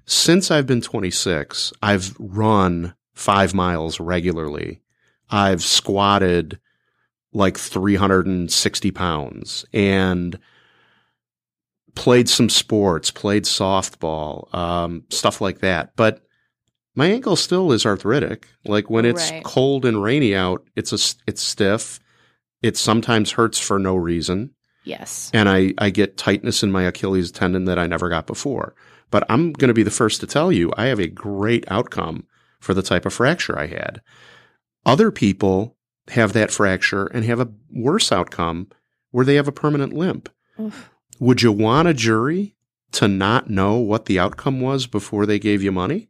Since 0.06 0.52
I've 0.52 0.68
been 0.68 0.82
26, 0.82 1.74
I've 1.82 2.16
run 2.20 2.94
five 3.14 3.54
miles 3.54 4.00
regularly. 4.00 4.82
I've 5.30 5.64
squatted 5.64 6.60
like 7.34 7.58
360 7.58 8.92
pounds 8.92 9.66
and 9.74 10.40
played 11.96 12.30
some 12.30 12.50
sports, 12.50 13.12
played 13.12 13.44
softball, 13.44 14.54
um, 14.54 15.04
stuff 15.10 15.42
like 15.42 15.60
that. 15.60 15.96
But 15.96 16.24
my 16.96 17.08
ankle 17.08 17.36
still 17.36 17.72
is 17.72 17.86
arthritic. 17.86 18.48
Like 18.66 18.90
when 18.90 19.06
it's 19.06 19.30
Right. 19.32 19.44
cold 19.44 19.86
and 19.86 20.02
rainy 20.02 20.36
out, 20.36 20.66
it's 20.76 20.92
a 20.92 21.16
it's 21.28 21.42
stiff. 21.42 22.00
It 22.62 22.78
sometimes 22.78 23.32
hurts 23.32 23.58
for 23.60 23.80
no 23.80 23.96
reason, 23.96 24.52
Yes. 24.84 25.32
and 25.34 25.48
I 25.48 25.74
I 25.78 25.90
get 25.90 26.18
tightness 26.18 26.64
in 26.64 26.72
my 26.72 26.84
Achilles 26.84 27.32
tendon 27.32 27.66
that 27.66 27.80
I 27.80 27.88
never 27.88 28.10
got 28.10 28.28
before. 28.28 28.76
But 29.12 29.24
I'm 29.30 29.54
going 29.54 29.70
to 29.70 29.74
be 29.74 29.84
the 29.84 29.90
first 29.92 30.20
to 30.22 30.28
tell 30.28 30.52
you 30.52 30.72
I 30.78 30.86
have 30.86 31.00
a 31.00 31.08
great 31.08 31.64
outcome 31.72 32.26
for 32.60 32.74
the 32.74 32.82
type 32.84 33.06
of 33.06 33.14
fracture 33.14 33.58
I 33.58 33.68
had. 33.68 34.02
Other 34.86 35.10
people 35.12 35.78
have 36.10 36.34
that 36.34 36.52
fracture 36.52 37.06
and 37.08 37.24
have 37.26 37.40
a 37.40 37.50
worse 37.72 38.12
outcome 38.12 38.68
where 39.12 39.26
they 39.26 39.36
have 39.36 39.48
a 39.48 39.52
permanent 39.54 39.94
limp. 39.94 40.30
Oof. 40.60 40.90
Would 41.20 41.42
you 41.42 41.52
want 41.52 41.88
a 41.88 41.94
jury 41.94 42.56
to 42.94 43.08
not 43.08 43.50
know 43.50 43.76
what 43.78 44.06
the 44.06 44.20
outcome 44.20 44.62
was 44.62 44.86
before 44.88 45.26
they 45.26 45.40
gave 45.40 45.62
you 45.64 45.72
money? 45.72 46.10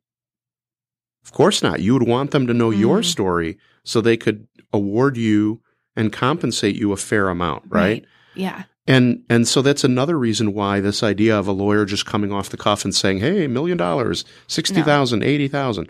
Of 1.24 1.32
course 1.32 1.62
not. 1.62 1.82
You 1.82 1.94
would 1.94 2.08
want 2.08 2.32
them 2.32 2.48
to 2.48 2.54
know 2.54 2.70
your 2.72 3.00
Mhm. 3.02 3.06
story 3.06 3.58
so 3.84 4.02
they 4.02 4.18
could 4.18 4.48
award 4.74 5.18
you 5.18 5.62
and 6.00 6.14
compensate 6.14 6.78
you 6.78 6.94
a 6.94 6.98
fair 6.98 7.28
amount, 7.28 7.64
right? 7.68 8.06
Yeah. 8.34 8.64
And 8.88 9.24
and 9.30 9.48
so 9.48 9.62
that's 9.62 9.84
another 9.84 10.18
reason 10.18 10.54
why 10.54 10.80
this 10.80 11.04
idea 11.04 11.38
of 11.38 11.48
a 11.48 11.52
lawyer 11.52 11.86
just 11.86 12.06
coming 12.06 12.32
off 12.32 12.50
the 12.50 12.58
cuff 12.58 12.86
and 12.86 12.96
saying, 12.96 13.20
"Hey, 13.20 13.46
million 13.48 13.78
dollars, 13.78 14.24
sixty 14.48 14.82
thousand, 14.82 15.24
eighty 15.24 15.48
thousand. 15.48 15.90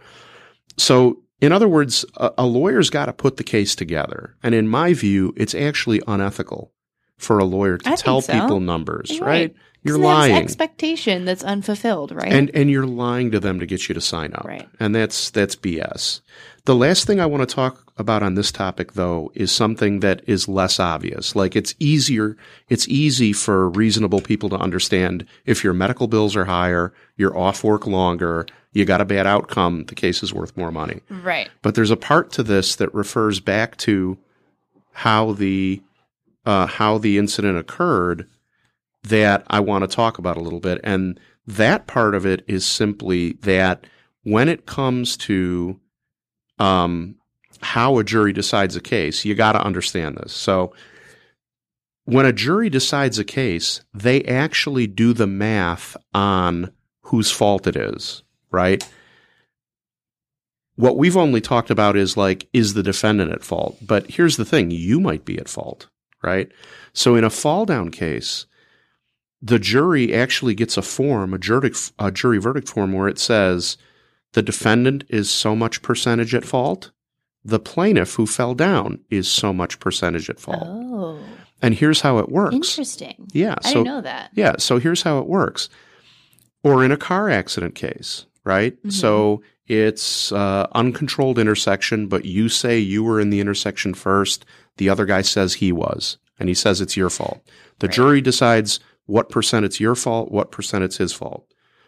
So, 0.77 1.21
in 1.39 1.51
other 1.51 1.69
words, 1.69 2.03
a, 2.17 2.31
a 2.39 2.45
lawyer's 2.45 2.89
got 2.89 3.05
to 3.05 3.13
put 3.13 3.37
the 3.37 3.43
case 3.43 3.75
together. 3.75 4.35
And 4.41 4.55
in 4.55 4.67
my 4.67 4.93
view, 4.93 5.33
it's 5.37 5.53
actually 5.53 6.01
unethical 6.07 6.73
for 7.17 7.37
a 7.37 7.45
lawyer 7.45 7.77
to 7.77 7.89
I 7.89 7.95
tell 7.95 8.21
so. 8.21 8.33
people 8.33 8.59
numbers, 8.59 9.11
right? 9.11 9.17
You're 9.19 9.25
right? 9.25 9.41
right. 9.41 9.55
You're 9.83 9.97
lying. 9.97 10.35
expectation 10.35 11.23
that's 11.23 11.43
unfulfilled, 11.43 12.11
right? 12.11 12.31
And 12.31 12.51
and 12.53 12.69
you're 12.69 12.87
lying 12.87 13.31
to 13.31 13.39
them 13.39 13.59
to 13.59 13.65
get 13.65 13.87
you 13.87 13.95
to 13.95 14.01
sign 14.01 14.33
up. 14.33 14.43
Right. 14.43 14.67
And 14.79 14.93
that's 14.93 15.29
that's 15.29 15.55
BS. 15.55 16.21
The 16.69 16.75
last 16.75 17.08
thing 17.08 17.19
I 17.19 17.25
want 17.25 17.49
to 17.49 17.55
talk 17.55 17.91
about 17.97 18.21
on 18.21 18.36
this 18.36 18.51
topic 18.51 18.93
though 18.93 19.32
is 19.34 19.51
something 19.51 20.01
that 20.01 20.21
is 20.27 20.47
less 20.47 20.79
obvious. 20.79 21.36
Like 21.36 21.55
it's 21.55 21.73
easier 21.79 22.38
it's 22.67 22.88
easy 22.88 23.34
for 23.34 23.71
reasonable 23.71 24.21
people 24.21 24.49
to 24.49 24.55
understand 24.55 25.25
if 25.47 25.63
your 25.63 25.73
medical 25.73 26.05
bills 26.05 26.36
are 26.36 26.45
higher, 26.45 26.93
you're 27.17 27.36
off 27.36 27.63
work 27.63 27.88
longer, 27.88 28.45
you 28.71 28.86
got 28.86 29.01
a 29.01 29.05
bad 29.05 29.25
outcome, 29.25 29.86
the 29.86 29.95
case 29.95 30.21
is 30.21 30.32
worth 30.32 30.55
more 30.55 30.71
money. 30.71 31.01
right. 31.10 31.49
But 31.63 31.73
there's 31.73 31.89
a 31.89 31.97
part 31.97 32.32
to 32.34 32.43
this 32.43 32.75
that 32.75 32.93
refers 32.93 33.39
back 33.39 33.75
to 33.77 34.19
how 34.91 35.32
the 35.32 35.82
uh, 36.45 36.67
how 36.67 36.99
the 36.99 37.17
incident 37.17 37.58
occurred 37.58 38.29
that 39.05 39.43
I 39.47 39.60
want 39.60 39.89
to 39.89 39.95
talk 39.95 40.19
about 40.19 40.38
a 40.38 40.41
little 40.41 40.60
bit, 40.60 40.79
and 40.84 41.19
that 41.47 41.88
part 41.88 42.13
of 42.13 42.27
it 42.27 42.43
is 42.45 42.63
simply 42.63 43.34
that 43.41 43.88
when 44.21 44.47
it 44.47 44.67
comes 44.67 45.17
to 45.17 45.79
um, 46.59 47.15
how 47.61 47.97
a 47.97 48.03
jury 48.03 48.33
decides 48.33 48.75
a 48.75 48.81
case, 48.81 49.25
you 49.25 49.35
got 49.35 49.53
to 49.53 49.63
understand 49.63 50.17
this. 50.17 50.33
So. 50.33 50.73
When 52.05 52.25
a 52.25 52.33
jury 52.33 52.71
decides 52.71 53.19
a 53.19 53.23
case, 53.23 53.81
they 53.93 54.23
actually 54.23 54.87
do 54.87 55.13
the 55.13 55.27
math 55.27 55.95
on 56.11 56.71
whose 57.01 57.29
fault 57.29 57.67
it 57.67 57.75
is, 57.75 58.23
right? 58.49 58.83
what 60.79 60.95
we've 60.95 61.17
only 61.17 61.41
talked 61.41 61.69
about 61.69 61.97
is 61.97 62.15
like, 62.15 62.47
is 62.53 62.73
the 62.73 62.81
defendant 62.81 63.33
at 63.33 63.43
fault? 63.43 63.77
But 63.85 64.09
here's 64.09 64.37
the 64.37 64.45
thing 64.45 64.71
you 64.71 65.01
might 65.01 65.25
be 65.25 65.37
at 65.37 65.49
fault, 65.49 65.89
right? 66.23 66.49
So 66.93 67.15
in 67.15 67.25
a 67.25 67.29
fall 67.29 67.65
down 67.65 67.91
case, 67.91 68.45
the 69.41 69.59
jury 69.59 70.13
actually 70.13 70.55
gets 70.55 70.77
a 70.77 70.81
form, 70.81 71.33
a 71.33 71.37
jury, 71.37 71.73
a 71.99 72.11
jury 72.13 72.37
verdict 72.37 72.69
form, 72.69 72.93
where 72.93 73.09
it 73.09 73.19
says 73.19 73.75
the 74.33 74.41
defendant 74.41 75.03
is 75.09 75.29
so 75.29 75.55
much 75.55 75.81
percentage 75.81 76.33
at 76.35 76.45
fault. 76.45 76.91
The 77.43 77.59
plaintiff 77.59 78.13
who 78.15 78.27
fell 78.27 78.53
down 78.53 78.99
is 79.09 79.27
so 79.29 79.53
much 79.53 79.79
percentage 79.79 80.29
at 80.29 80.39
fault. 80.39 80.63
Oh, 80.65 81.19
And 81.61 81.73
here's 81.73 82.01
how 82.01 82.17
it 82.19 82.29
works. 82.29 82.55
interesting. 82.55 83.27
Yeah. 83.31 83.55
I 83.63 83.67
so 83.69 83.73
didn't 83.75 83.85
know 83.87 84.01
that. 84.01 84.31
yeah. 84.33 84.55
So 84.57 84.77
here's 84.77 85.01
how 85.03 85.19
it 85.19 85.27
works. 85.27 85.69
Or 86.63 86.83
in 86.83 86.91
a 86.91 86.97
car 86.97 87.29
accident 87.29 87.75
case, 87.75 88.25
right? 88.43 88.81
Mhm. 88.83 88.91
So 88.91 89.41
it's 89.67 90.31
uh, 90.31 90.67
uncontrolled 90.73 91.39
intersection, 91.39 92.07
but 92.07 92.25
you 92.25 92.49
say 92.49 92.77
you 92.77 93.03
were 93.03 93.19
in 93.19 93.29
the 93.29 93.39
intersection 93.39 93.93
first. 93.93 94.45
The 94.77 94.89
other 94.89 95.05
guy 95.05 95.21
says 95.21 95.55
he 95.55 95.71
was, 95.71 96.17
and 96.39 96.49
he 96.49 96.55
says 96.55 96.81
it's 96.81 96.97
your 96.97 97.09
fault. 97.09 97.41
The 97.79 97.87
Right. 97.87 97.95
jury 97.95 98.21
decides 98.21 98.79
what 99.05 99.29
percent 99.29 99.65
it's 99.65 99.79
your 99.79 99.95
fault, 99.95 100.31
what 100.31 100.51
percent 100.51 100.83
it's 100.83 100.97
his 100.97 101.13
fault. 101.13 101.45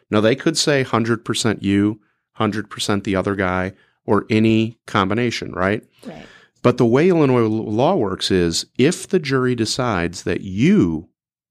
Now 0.10 0.22
they 0.22 0.36
could 0.36 0.58
say 0.58 0.84
100% 0.84 1.62
you, 1.64 2.00
100% 2.42 3.04
the 3.04 3.16
other 3.16 3.36
guy, 3.36 3.74
or 4.06 4.26
any 4.30 4.80
combination, 4.88 5.52
right? 5.54 5.84
Right. 6.06 6.26
But 6.64 6.78
the 6.78 6.86
way 6.86 7.10
Illinois 7.10 7.46
law 7.48 7.96
works 7.96 8.30
is 8.32 8.66
if 8.78 9.08
the 9.08 9.20
jury 9.20 9.56
decides 9.56 10.24
that 10.24 10.42
you, 10.42 11.10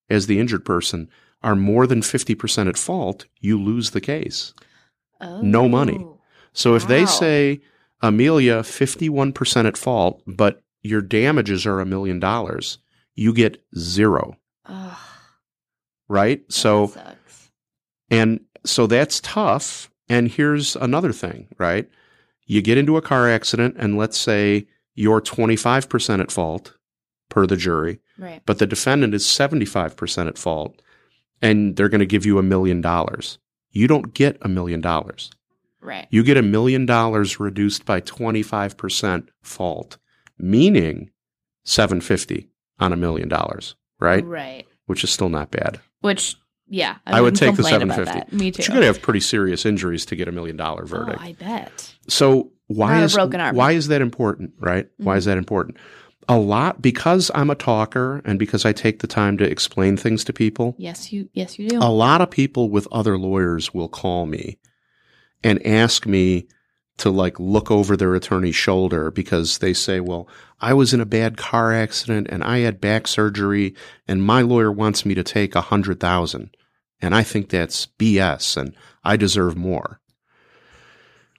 as 0.09 0.27
the 0.27 0.39
injured 0.39 0.65
person, 0.65 1.09
are 1.43 1.57
more 1.57 1.87
than 1.87 2.01
50% 2.03 2.69
at 2.69 2.77
fault, 2.77 3.27
you 3.41 3.61
lose 3.61 3.91
the 3.91 4.01
case. 4.01 4.53
Oh. 5.21 5.41
No 5.41 5.69
money. 5.69 5.99
Oh. 6.01 6.21
So 6.53 6.75
if 6.75 6.87
they 6.87 7.07
say 7.07 7.61
Amelia 8.03 8.61
51% 8.61 9.67
at 9.67 9.77
fault, 9.77 10.23
but 10.27 10.63
your 10.83 11.01
damages 11.03 11.67
are 11.67 11.81
a 11.81 11.87
million 11.87 12.19
dollars, 12.21 12.79
you 13.15 13.33
get 13.33 13.63
zero, 13.77 14.37
Ugh, 14.67 14.97
right? 16.09 16.47
that 16.47 16.53
So 16.53 16.89
sucks. 16.89 17.51
and 18.11 18.41
so 18.65 18.87
that's 18.87 19.21
tough. 19.21 19.90
And 20.11 20.29
here's 20.29 20.75
another 20.75 21.13
thing, 21.13 21.47
right? 21.57 21.89
You 22.45 22.61
get 22.63 22.77
into 22.77 22.97
a 22.97 23.03
car 23.03 23.31
accident 23.31 23.77
and 23.79 23.97
let's 23.97 24.19
say 24.19 24.67
you're 24.95 25.21
25% 25.21 26.21
at 26.21 26.33
fault 26.33 26.77
per 27.29 27.47
the 27.47 27.57
jury, 27.57 28.01
right. 28.19 28.43
but 28.45 28.59
the 28.59 28.67
defendant 28.67 29.15
is 29.15 29.25
75% 29.25 30.27
at 30.27 30.37
fault 30.37 30.83
and 31.41 31.77
they're 31.77 31.89
going 31.89 32.01
to 32.01 32.07
give 32.07 32.27
you 32.27 32.39
a 32.39 32.43
million 32.43 32.81
dollars. 32.81 33.39
You 33.71 33.87
don't 33.87 34.13
get 34.13 34.37
a 34.43 34.49
million 34.49 34.81
dollars. 34.81 35.31
Right. 35.81 36.09
You 36.11 36.25
get 36.25 36.37
a 36.37 36.43
million 36.43 36.87
dollars 36.87 37.39
reduced 37.39 37.87
by 37.87 38.01
25% 38.01 39.29
fault, 39.43 39.97
meaning 40.39 41.11
750 41.65 42.49
on 42.81 42.93
a 42.93 42.97
million 42.97 43.29
dollars, 43.29 43.77
right? 44.01 44.25
Right. 44.27 44.67
Which 44.87 45.05
is 45.05 45.11
still 45.11 45.29
not 45.29 45.53
bad. 45.53 45.79
Which, 46.01 46.35
yeah, 46.71 46.97
I 47.07 47.21
would 47.21 47.35
wouldn't 47.35 47.39
take 47.39 47.57
the 47.57 47.65
750. 47.65 48.35
Me 48.37 48.51
too. 48.51 48.57
But 48.59 48.69
you're 48.69 48.75
going 48.75 48.81
to 48.83 48.87
have 48.87 49.03
pretty 49.03 49.21
serious 49.21 49.67
injuries 49.67 50.07
to 50.07 50.17
get 50.17 50.29
a 50.29 50.33
million 50.33 50.57
dollar 50.57 50.87
verdict. 50.87 51.19
Oh, 51.21 51.25
I 51.25 51.33
bet. 51.35 51.95
So 52.09 52.51
why 52.69 53.03
is 53.03 53.17
why 53.17 53.73
is 53.73 53.89
that 53.89 54.01
important, 54.01 54.53
right? 54.59 54.89
Why 54.97 55.17
Mhm. 55.17 55.19
is 55.19 55.25
that 55.27 55.37
important? 55.37 55.77
A 56.29 56.39
lot 56.39 56.81
because 56.81 57.31
I'm 57.35 57.51
a 57.51 57.57
talker 57.57 58.23
and 58.25 58.39
because 58.39 58.65
I 58.65 58.73
take 58.73 59.01
the 59.01 59.09
time 59.09 59.37
to 59.39 59.45
explain 59.45 59.97
things 59.97 60.23
to 60.25 60.33
people. 60.33 60.77
Yes, 60.79 61.13
you. 61.13 61.29
Yes, 61.33 61.59
you 61.59 61.69
do. 61.69 61.79
A 61.79 61.91
lot 61.91 62.21
of 62.21 62.31
people 62.31 62.71
with 62.71 62.87
other 62.93 63.19
lawyers 63.19 63.75
will 63.75 63.89
call 63.89 64.27
me 64.27 64.59
and 65.43 65.65
ask 65.67 66.07
me 66.07 66.47
to 66.99 67.11
like 67.11 67.41
look 67.41 67.71
over 67.71 67.97
their 67.97 68.15
attorney's 68.15 68.55
shoulder 68.55 69.11
because 69.11 69.59
they 69.59 69.73
say, 69.73 69.99
"Well, 69.99 70.29
I 70.61 70.75
was 70.75 70.93
in 70.95 71.01
a 71.01 71.07
bad 71.07 71.37
car 71.39 71.73
accident 71.73 72.29
and 72.31 72.45
I 72.45 72.59
had 72.59 72.81
back 72.81 73.09
surgery 73.09 73.75
and 74.07 74.23
my 74.23 74.43
lawyer 74.43 74.71
wants 74.71 75.05
me 75.07 75.15
to 75.15 75.25
take 75.25 75.55
a 75.57 75.63
hundred 75.63 75.99
thousand, 75.99 76.51
and 77.03 77.15
I 77.15 77.23
think 77.23 77.49
that's 77.49 77.87
BS 77.99 78.57
and 78.57 78.75
I 79.05 79.17
deserve 79.17 79.57
more." 79.57 80.01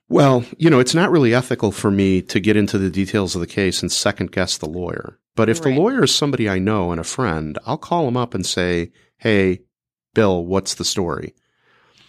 Well, 0.10 0.44
you 0.58 0.70
know, 0.70 0.80
it's 0.80 0.96
not 0.96 1.10
really 1.12 1.34
ethical 1.34 1.72
for 1.72 1.90
me 1.90 2.22
to 2.24 2.40
get 2.40 2.58
into 2.58 2.78
the 2.78 2.90
details 2.90 3.34
of 3.34 3.42
the 3.42 3.48
case 3.48 3.82
and 3.82 3.92
second 3.92 4.32
guess 4.32 4.58
the 4.58 4.68
lawyer. 4.68 5.18
But 5.36 5.48
if 5.50 5.64
Right. 5.64 5.74
the 5.74 5.80
lawyer 5.80 6.04
is 6.04 6.14
somebody 6.14 6.50
I 6.50 6.60
know 6.60 6.92
and 6.92 7.00
a 7.00 7.04
friend, 7.06 7.58
I'll 7.66 7.78
call 7.78 8.08
him 8.08 8.18
up 8.18 8.34
and 8.34 8.46
say, 8.46 8.92
Hey, 9.18 9.62
Bill, 10.14 10.46
what's 10.46 10.74
the 10.74 10.84
story? 10.86 11.34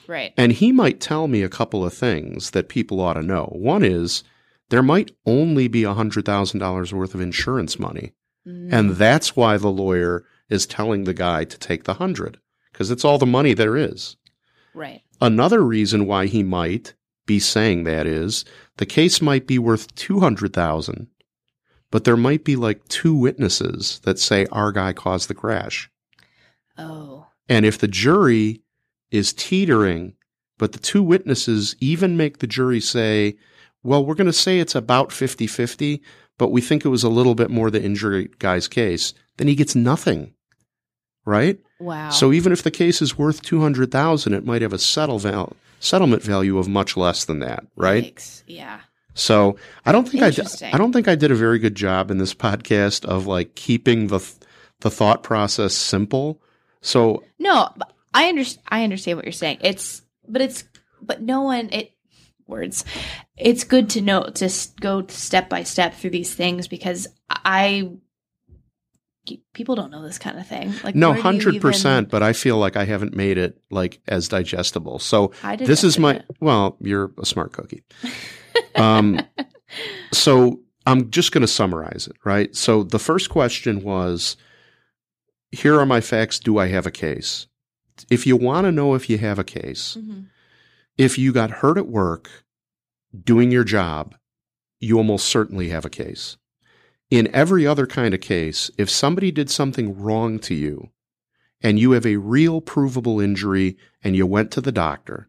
right. 0.09 0.33
And 0.37 0.53
he 0.53 0.73
might 0.73 1.01
tell 1.01 1.29
me 1.29 1.43
a 1.43 1.49
couple 1.49 1.85
of 1.85 1.95
things 1.95 2.51
that 2.51 2.69
people 2.69 3.01
ought 3.01 3.15
to 3.15 3.23
know. 3.23 3.45
One 3.55 3.85
is 3.85 4.25
there 4.69 4.83
might 4.83 5.13
only 5.25 5.69
be 5.69 5.83
$100,000 5.85 6.93
worth 6.93 7.15
of 7.15 7.21
insurance 7.21 7.79
money. 7.79 8.13
Mm, 8.47 8.73
And 8.73 8.91
that's 8.97 9.37
why 9.37 9.57
the 9.59 9.71
lawyer 9.71 10.25
is 10.51 10.67
telling 10.67 11.05
the 11.05 11.15
guy 11.15 11.45
to 11.45 11.57
take 11.59 11.85
the 11.85 11.93
100 11.95 12.39
because 12.83 12.91
it's 12.91 13.05
all 13.05 13.19
the 13.19 13.27
money 13.27 13.55
there 13.55 13.77
is. 13.77 14.17
right. 14.75 15.03
Another 15.21 15.63
reason 15.63 16.07
why 16.07 16.27
he 16.27 16.43
might 16.43 16.95
be 17.27 17.39
saying 17.39 17.85
that 17.85 18.09
is 18.09 18.45
the 18.79 18.87
case 18.87 19.23
might 19.23 19.47
be 19.47 19.57
worth 19.57 19.95
200,000 19.95 21.07
but 21.93 22.03
there 22.03 22.17
might 22.17 22.43
be 22.43 22.57
like 22.57 22.89
two 22.89 23.15
witnesses 23.15 24.01
that 24.03 24.19
say 24.19 24.47
our 24.51 24.73
guy 24.73 24.93
caused 24.93 25.29
the 25.29 25.35
crash. 25.35 25.91
Oh. 26.77 27.27
And 27.49 27.65
if 27.65 27.79
the 27.79 27.87
jury 27.87 28.63
is 29.13 29.33
teetering 29.33 30.15
but 30.59 30.73
the 30.73 30.81
two 30.81 31.05
witnesses 31.05 31.77
even 31.81 32.17
make 32.17 32.39
the 32.39 32.47
jury 32.49 32.81
say, 32.81 33.37
well, 33.85 34.05
we're 34.05 34.17
going 34.17 34.27
to 34.27 34.33
say 34.33 34.59
it's 34.59 34.75
about 34.75 35.11
50-50, 35.11 36.01
but 36.39 36.51
we 36.51 36.61
think 36.61 36.85
it 36.85 36.89
was 36.89 37.05
a 37.05 37.09
little 37.09 37.35
bit 37.37 37.51
more 37.51 37.71
the 37.71 37.83
injury 37.83 38.29
guy's 38.39 38.67
case, 38.67 39.15
then 39.37 39.47
he 39.47 39.55
gets 39.55 39.77
nothing. 39.77 40.35
Right? 41.25 41.59
Wow. 41.79 42.11
So 42.11 42.33
even 42.33 42.53
if 42.53 42.63
the 42.63 42.71
case 42.71 43.01
is 43.03 43.17
worth 43.19 43.43
200,000, 43.43 44.33
it 44.35 44.45
might 44.45 44.63
have 44.63 44.73
a 44.73 44.79
settle 44.79 45.19
val- 45.19 45.57
settlement 45.81 46.23
value 46.23 46.59
of 46.59 46.69
much 46.69 46.97
less 46.97 47.25
than 47.25 47.41
that, 47.41 47.65
right? 47.77 48.15
Yikes. 48.15 48.43
Yeah. 48.47 48.81
So 49.15 49.57
I 49.85 49.93
don't 49.93 50.09
think 50.09 50.23
I, 50.23 50.31
d-. 50.31 50.43
I 50.73 50.79
don't 50.79 50.93
think 50.93 51.09
I 51.09 51.15
did 51.15 51.31
a 51.31 51.35
very 51.37 51.59
good 51.59 51.75
job 51.75 52.11
in 52.11 52.19
this 52.19 52.35
podcast 52.35 53.05
of 53.05 53.27
like 53.27 53.55
keeping 53.55 54.07
the 54.07 54.19
th- 54.19 54.35
the 54.81 54.91
thought 54.91 55.23
process 55.23 55.75
simple. 55.75 56.41
So 56.81 57.23
No, 57.39 57.69
I 58.15 58.29
understand. 58.29 58.67
I 58.69 58.85
understand 58.85 59.17
what 59.17 59.25
you're 59.25 59.33
saying. 59.33 59.59
It's, 59.61 60.03
but 60.27 60.43
it's, 60.43 60.65
but 61.01 61.21
no 61.23 61.43
one. 61.43 61.69
It 61.71 61.93
words. 62.47 62.85
It's 63.37 63.65
good 63.65 63.91
to 63.91 64.01
know 64.01 64.25
to 64.25 64.51
go 64.81 65.07
step 65.09 65.49
by 65.49 65.63
step 65.63 65.95
through 65.95 66.11
these 66.11 66.35
things 66.35 66.69
because 66.69 67.07
I. 67.29 67.91
People 69.55 69.77
don't 69.77 69.91
know 69.91 70.03
this 70.03 70.19
kind 70.19 70.39
of 70.39 70.47
thing. 70.47 70.73
Like 70.83 70.95
no, 70.97 71.09
where 71.09 71.15
do 71.15 71.19
you 71.19 71.23
hundred 71.23 71.61
percent. 71.63 72.05
even- 72.07 72.11
But 72.11 72.23
I 72.25 72.33
feel 72.33 72.59
like 72.59 72.77
I 72.77 72.85
haven't 72.85 73.15
made 73.15 73.39
it 73.39 73.61
like 73.71 74.01
as 74.09 74.29
digestible. 74.29 74.99
So 74.99 75.33
I 75.45 75.57
this 75.57 75.85
is 75.85 75.99
my 75.99 76.15
digested 76.15 76.37
well. 76.41 76.77
You're 76.81 77.13
a 77.21 77.25
smart 77.27 77.53
cookie. 77.53 77.85
Um, 78.75 79.21
so 80.13 80.61
I'm 80.87 81.11
just 81.11 81.31
going 81.33 81.43
to 81.43 81.49
summarize 81.49 82.09
it, 82.09 82.17
right? 82.25 82.55
So 82.57 82.83
the 82.83 82.99
first 82.99 83.31
question 83.31 83.83
was 83.83 84.37
here 85.53 85.79
are 85.79 85.87
my 85.87 86.01
facts. 86.01 86.39
Do 86.39 86.59
I 86.59 86.67
have 86.69 86.87
a 86.87 86.91
case? 86.91 87.47
If 88.11 88.27
you 88.27 88.37
want 88.37 88.65
to 88.65 88.73
know 88.73 88.95
if 88.95 89.09
you 89.09 89.19
have 89.19 89.39
a 89.39 89.45
case, 89.45 89.97
it. 89.97 90.01
Mhm. 90.03 90.27
if 90.99 91.17
you 91.19 91.33
got 91.33 91.51
hurt 91.51 91.79
at 91.79 91.87
work 91.87 92.29
doing 93.23 93.51
your 93.53 93.65
job, 93.65 94.17
you 94.81 94.99
almost 94.99 95.27
certainly 95.29 95.69
have 95.69 95.85
a 95.85 95.91
case. 95.91 96.37
In 97.13 97.29
every 97.35 97.67
other 97.67 97.87
kind 97.87 98.15
of 98.15 98.23
case, 98.23 98.71
if 98.79 98.89
somebody 98.89 99.31
did 99.31 99.51
something 99.51 100.01
wrong 100.01 100.39
to 100.39 100.55
you 100.55 100.89
and 101.61 101.79
you 101.79 101.91
have 101.91 102.07
a 102.07 102.17
real 102.17 102.63
provable 102.63 103.21
injury 103.21 103.77
and 104.03 104.17
you 104.17 104.27
went 104.27 104.51
to 104.53 104.63
the 104.63 104.73
doctor, 104.73 105.29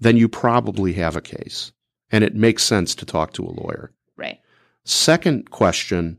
then 0.00 0.16
you 0.16 0.30
probably 0.30 0.94
have 0.94 1.14
a 1.14 1.20
case. 1.20 1.72
And 2.10 2.24
it 2.24 2.34
makes 2.34 2.62
sense 2.62 2.94
to 2.94 3.04
talk 3.04 3.34
to 3.34 3.44
a 3.44 3.52
lawyer. 3.52 3.92
Right. 4.16 4.40
Second 4.82 5.50
question 5.50 6.18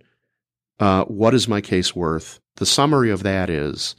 uh, 0.80 1.06
What 1.06 1.34
is 1.34 1.48
my 1.48 1.60
case 1.60 1.96
worth? 1.96 2.40
The 2.58 2.68
summary 2.68 3.10
of 3.10 3.24
that 3.24 3.50
is 3.50 3.96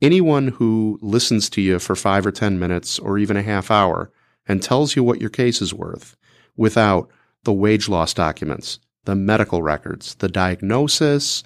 anyone 0.00 0.46
who 0.46 1.00
listens 1.02 1.50
to 1.50 1.60
you 1.60 1.80
for 1.80 1.96
five 1.96 2.24
or 2.24 2.30
10 2.30 2.56
minutes 2.56 3.00
or 3.00 3.18
even 3.18 3.36
a 3.36 3.42
half 3.42 3.68
hour 3.68 4.12
and 4.46 4.62
tells 4.62 4.94
you 4.94 5.02
what 5.02 5.20
your 5.20 5.28
case 5.28 5.60
is 5.60 5.74
worth 5.74 6.16
without 6.56 7.10
the 7.42 7.52
wage 7.52 7.88
loss 7.88 8.14
documents, 8.14 8.78
the 9.08 9.14
medical 9.16 9.62
records, 9.62 10.16
the 10.16 10.28
diagnosis, 10.28 11.42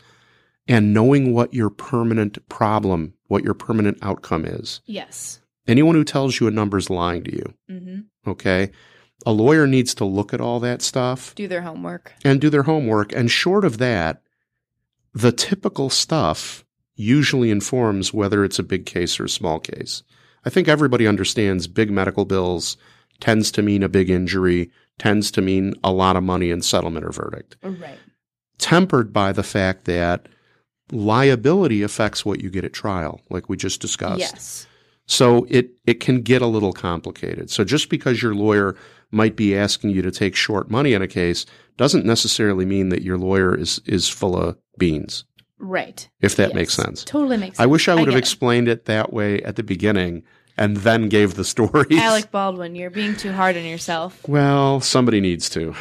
and 0.66 0.92
knowing 0.92 1.32
what 1.32 1.54
your 1.54 1.70
permanent 1.70 2.36
problem, 2.48 3.14
what 3.28 3.44
your 3.44 3.54
permanent 3.54 3.96
outcome 4.02 4.44
is. 4.44 4.80
Yes. 4.84 5.38
Anyone 5.68 5.94
who 5.94 6.02
tells 6.02 6.40
you 6.40 6.48
a 6.48 6.50
number 6.50 6.76
is 6.76 6.90
lying 6.90 7.22
to 7.22 7.32
you. 7.32 7.54
Mm-hmm. 7.70 8.30
Okay. 8.30 8.72
A 9.24 9.30
lawyer 9.30 9.68
needs 9.68 9.94
to 9.94 10.04
look 10.04 10.34
at 10.34 10.40
all 10.40 10.58
that 10.58 10.82
stuff 10.82 11.36
Do 11.36 11.46
their 11.46 11.62
homework. 11.62 12.14
and 12.24 12.40
do 12.40 12.50
their 12.50 12.64
homework. 12.64 13.12
And 13.12 13.30
short 13.30 13.64
of 13.64 13.78
that, 13.78 14.22
the 15.14 15.30
typical 15.30 15.88
stuff 15.88 16.64
usually 16.96 17.52
informs 17.52 18.12
whether 18.12 18.42
it's 18.44 18.58
a 18.58 18.64
big 18.64 18.86
case 18.86 19.20
or 19.20 19.26
a 19.26 19.28
small 19.28 19.60
case. 19.60 20.02
I 20.44 20.50
think 20.50 20.66
everybody 20.66 21.06
understands 21.06 21.68
big 21.68 21.92
medical 21.92 22.24
bills 22.24 22.76
tends 23.20 23.52
to 23.52 23.62
mean 23.62 23.84
a 23.84 23.88
big 23.88 24.10
injury, 24.10 24.72
tends 25.02 25.30
to 25.32 25.40
mean 25.42 25.74
a 25.82 25.90
lot 25.92 26.14
of 26.16 26.22
money 26.22 26.50
in 26.50 26.62
settlement 26.62 27.04
or 27.04 27.10
verdict, 27.10 27.56
oh, 27.64 27.70
Right. 27.70 27.98
tempered 28.58 29.12
by 29.12 29.32
the 29.32 29.42
fact 29.42 29.84
that 29.86 30.28
liability 30.90 31.82
affects 31.82 32.24
what 32.24 32.40
you 32.42 32.50
get 32.50 32.64
at 32.64 32.72
trial, 32.72 33.20
like 33.30 33.48
we 33.48 33.56
just 33.56 33.80
discussed. 33.80 34.20
Yes. 34.20 34.66
So 35.06 35.46
it 35.50 35.70
it 35.86 36.00
can 36.00 36.20
get 36.22 36.42
a 36.42 36.46
little 36.46 36.72
complicated. 36.72 37.50
So 37.50 37.64
just 37.64 37.88
because 37.88 38.22
your 38.22 38.34
lawyer 38.34 38.76
might 39.10 39.34
be 39.36 39.56
asking 39.56 39.90
you 39.90 40.02
to 40.02 40.10
take 40.10 40.34
short 40.36 40.70
money 40.70 40.92
in 40.94 41.02
a 41.02 41.08
case 41.08 41.44
doesn't 41.76 42.06
necessarily 42.06 42.64
mean 42.64 42.90
that 42.90 43.02
your 43.02 43.18
lawyer 43.18 43.54
is 43.58 43.80
is 43.84 44.08
full 44.08 44.36
of 44.36 44.56
beans. 44.78 45.24
Right. 45.58 46.08
If 46.20 46.36
that 46.36 46.48
Yes. 46.50 46.54
makes 46.54 46.74
sense. 46.74 47.04
Totally 47.04 47.36
makes 47.36 47.56
sense. 47.56 47.64
I 47.64 47.66
wish 47.66 47.88
I 47.88 47.94
would 47.94 48.06
have 48.06 48.14
get 48.14 48.18
it. 48.18 48.18
explained 48.18 48.68
it 48.68 48.84
that 48.86 49.12
way 49.12 49.40
at 49.42 49.56
the 49.56 49.62
beginning 49.62 50.22
and 50.62 50.76
then 50.78 51.08
gave 51.08 51.34
the 51.34 51.44
stories. 51.44 51.98
Alec 51.98 52.30
Baldwin, 52.30 52.74
you're 52.76 52.90
being 52.90 53.16
too 53.16 53.32
hard 53.32 53.56
on 53.56 53.64
yourself. 53.64 54.20
Well, 54.28 54.80
somebody 54.80 55.20
needs 55.20 55.48
to. 55.50 55.74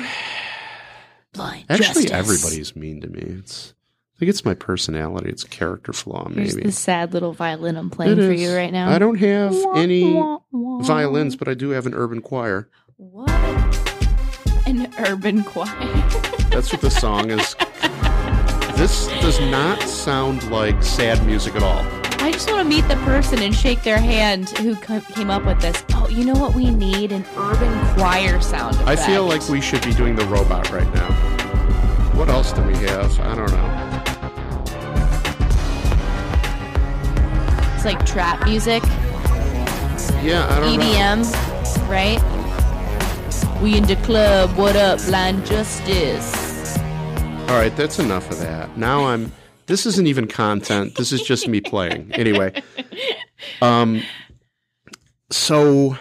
Blind 1.33 1.65
Actually, 1.69 2.05
justice. 2.05 2.11
everybody's 2.11 2.75
mean 2.75 2.99
to 3.01 3.07
me. 3.07 3.21
It's 3.21 3.73
I 4.15 4.19
think 4.19 4.29
it's 4.29 4.43
my 4.43 4.53
personality. 4.53 5.29
It's 5.29 5.43
a 5.43 5.47
character 5.47 5.93
flaw, 5.93 6.27
Here's 6.29 6.55
maybe. 6.55 6.67
the 6.67 6.71
sad 6.73 7.13
little 7.13 7.31
violin 7.33 7.75
I'm 7.77 7.89
playing 7.89 8.13
It 8.19 8.25
for 8.25 8.31
is. 8.31 8.41
you 8.41 8.55
right 8.55 8.71
now. 8.71 8.89
I 8.89 8.97
don't 8.99 9.15
have 9.19 9.53
Wah, 9.53 9.73
any 9.73 10.13
wah, 10.13 10.39
wah. 10.51 10.79
violins, 10.83 11.35
but 11.35 11.47
I 11.47 11.53
do 11.53 11.69
have 11.69 11.85
an 11.85 11.93
urban 11.93 12.21
choir. 12.21 12.67
What? 12.97 13.29
An 14.67 14.91
urban 14.99 15.43
choir. 15.43 15.67
That's 16.51 16.71
what 16.71 16.81
the 16.81 16.89
song 16.91 17.29
is. 17.31 17.55
This 18.77 19.07
does 19.21 19.39
not 19.39 19.81
sound 19.83 20.49
like 20.51 20.81
sad 20.83 21.23
music 21.25 21.55
at 21.55 21.63
all. 21.63 21.83
I 22.23 22.31
just 22.31 22.49
want 22.51 22.63
to 22.63 22.69
meet 22.69 22.87
the 22.87 22.95
person 22.97 23.41
and 23.41 23.53
shake 23.53 23.81
their 23.83 23.97
hand 23.97 24.49
who 24.59 24.75
came 24.75 25.29
up 25.31 25.43
with 25.45 25.59
this. 25.61 25.83
Oh, 25.95 26.07
you 26.07 26.23
know 26.23 26.35
what 26.35 26.53
we 26.53 26.69
need? 26.69 27.11
An 27.11 27.25
urban 27.35 27.95
choir 27.95 28.39
sound 28.39 28.75
effect. 28.75 28.87
I 28.87 28.95
feel 28.95 29.25
like 29.25 29.47
we 29.49 29.59
should 29.59 29.83
be 29.83 29.91
doing 29.93 30.15
the 30.15 30.25
robot 30.25 30.69
right 30.71 30.91
now. 30.93 31.11
What 32.15 32.29
else 32.29 32.53
do 32.53 32.61
we 32.61 32.75
have? 32.75 33.19
I 33.19 33.35
don't 33.35 33.51
know. 33.51 33.67
It's 37.75 37.85
like 37.85 38.05
trap 38.05 38.45
music, 38.45 38.83
Yeah, 40.21 40.45
I 40.51 40.59
don't 40.59 40.77
know. 40.77 40.83
EDM, 40.85 41.89
right? 41.89 42.21
We 43.61 43.75
in 43.77 43.85
the 43.85 43.95
club. 43.97 44.55
What 44.55 44.75
up, 44.75 44.99
blind 45.05 45.45
justice? 45.47 46.77
All 47.49 47.57
right, 47.57 47.75
that's 47.75 47.97
enough 47.97 48.29
of 48.29 48.39
that. 48.39 48.77
Now 48.77 49.05
I'm. 49.05 49.31
This 49.71 49.85
isn't 49.85 50.05
even 50.05 50.27
content. 50.27 50.95
This 50.95 51.13
is 51.13 51.21
just 51.21 51.47
me 51.47 51.61
playing. 51.61 52.11
Anyway, 52.11 52.61
um, 53.61 54.03
so 55.29 55.97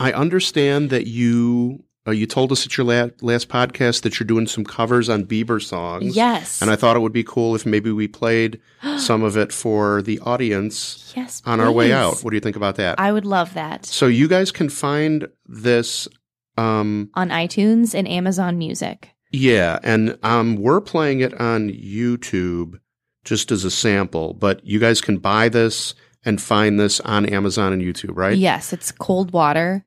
I 0.00 0.10
understand 0.12 0.88
that 0.88 1.06
you 1.06 1.84
uh, 2.06 2.12
you 2.12 2.24
told 2.24 2.50
us 2.50 2.64
at 2.64 2.78
your 2.78 2.86
la- 2.86 3.10
last 3.20 3.50
podcast 3.50 4.04
that 4.04 4.18
you're 4.18 4.26
doing 4.26 4.46
some 4.46 4.64
covers 4.64 5.10
on 5.10 5.26
Bieber 5.26 5.62
songs. 5.62 6.16
Yes. 6.16 6.62
and 6.62 6.70
I 6.70 6.76
thought 6.76 6.96
it 6.96 7.00
would 7.00 7.12
be 7.12 7.22
cool 7.22 7.54
if 7.54 7.66
maybe 7.66 7.92
we 7.92 8.08
played 8.08 8.58
some 8.96 9.22
of 9.22 9.36
it 9.36 9.52
for 9.52 10.00
the 10.00 10.18
audience 10.20 11.12
yes. 11.14 11.42
on 11.44 11.60
our 11.60 11.70
way 11.70 11.88
please. 11.88 11.92
out. 11.92 12.24
What 12.24 12.30
do 12.30 12.36
you 12.36 12.40
think 12.40 12.56
about 12.56 12.76
that? 12.76 12.98
I 12.98 13.12
would 13.12 13.26
love 13.26 13.52
that 13.52 13.84
so 13.84 14.06
you 14.06 14.28
guys 14.28 14.50
can 14.50 14.70
find 14.70 15.28
this. 15.44 16.08
Um, 16.56 17.10
on 17.12 17.28
iTunes 17.28 17.94
and 17.94 18.08
Amazon 18.08 18.56
Music. 18.56 19.10
Yeah, 19.30 19.78
and 19.82 20.18
um, 20.22 20.56
we're 20.56 20.80
playing 20.80 21.20
it 21.20 21.38
on 21.38 21.68
YouTube 21.68 22.80
just 23.24 23.50
as 23.52 23.64
a 23.64 23.70
sample, 23.70 24.34
but 24.34 24.64
you 24.66 24.78
guys 24.78 25.00
can 25.00 25.18
buy 25.18 25.48
this 25.48 25.94
and 26.24 26.40
find 26.40 26.78
this 26.78 27.00
on 27.00 27.26
Amazon 27.26 27.72
and 27.72 27.82
YouTube, 27.82 28.16
right? 28.16 28.36
Yes, 28.36 28.72
it's 28.72 28.92
Cold 28.92 29.32
Water 29.32 29.84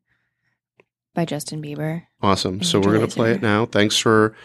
by 1.14 1.26
Justin 1.26 1.62
Bieber. 1.62 2.04
Awesome. 2.22 2.64
So 2.64 2.80
we're 2.80 2.96
going 2.98 3.08
to 3.08 3.16
play 3.16 3.32
it 3.34 3.42
now. 3.42 3.66
Thanks 3.66 3.98
for 3.98 4.36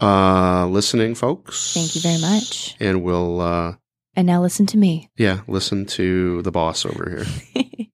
uh, 0.00 0.66
listening, 0.66 1.14
folks. 1.14 1.72
Thank 1.74 1.94
you 1.94 2.00
very 2.00 2.20
much. 2.20 2.76
And 2.80 3.02
we'll, 3.02 3.40
uh, 3.40 3.74
And 4.14 4.26
now 4.26 4.42
listen 4.42 4.66
to 4.66 4.76
me. 4.78 5.08
yeah, 5.16 5.40
listen 5.46 5.86
to 5.86 6.42
the 6.42 6.50
boss 6.50 6.84
over 6.84 7.24
here. 7.54 7.64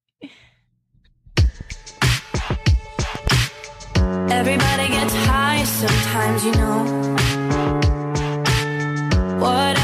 Everybody 4.31 4.89
gets 4.89 5.15
high 5.27 5.65
sometimes, 5.65 6.45
you 6.45 6.53
know. 6.53 6.85
What 9.41 9.78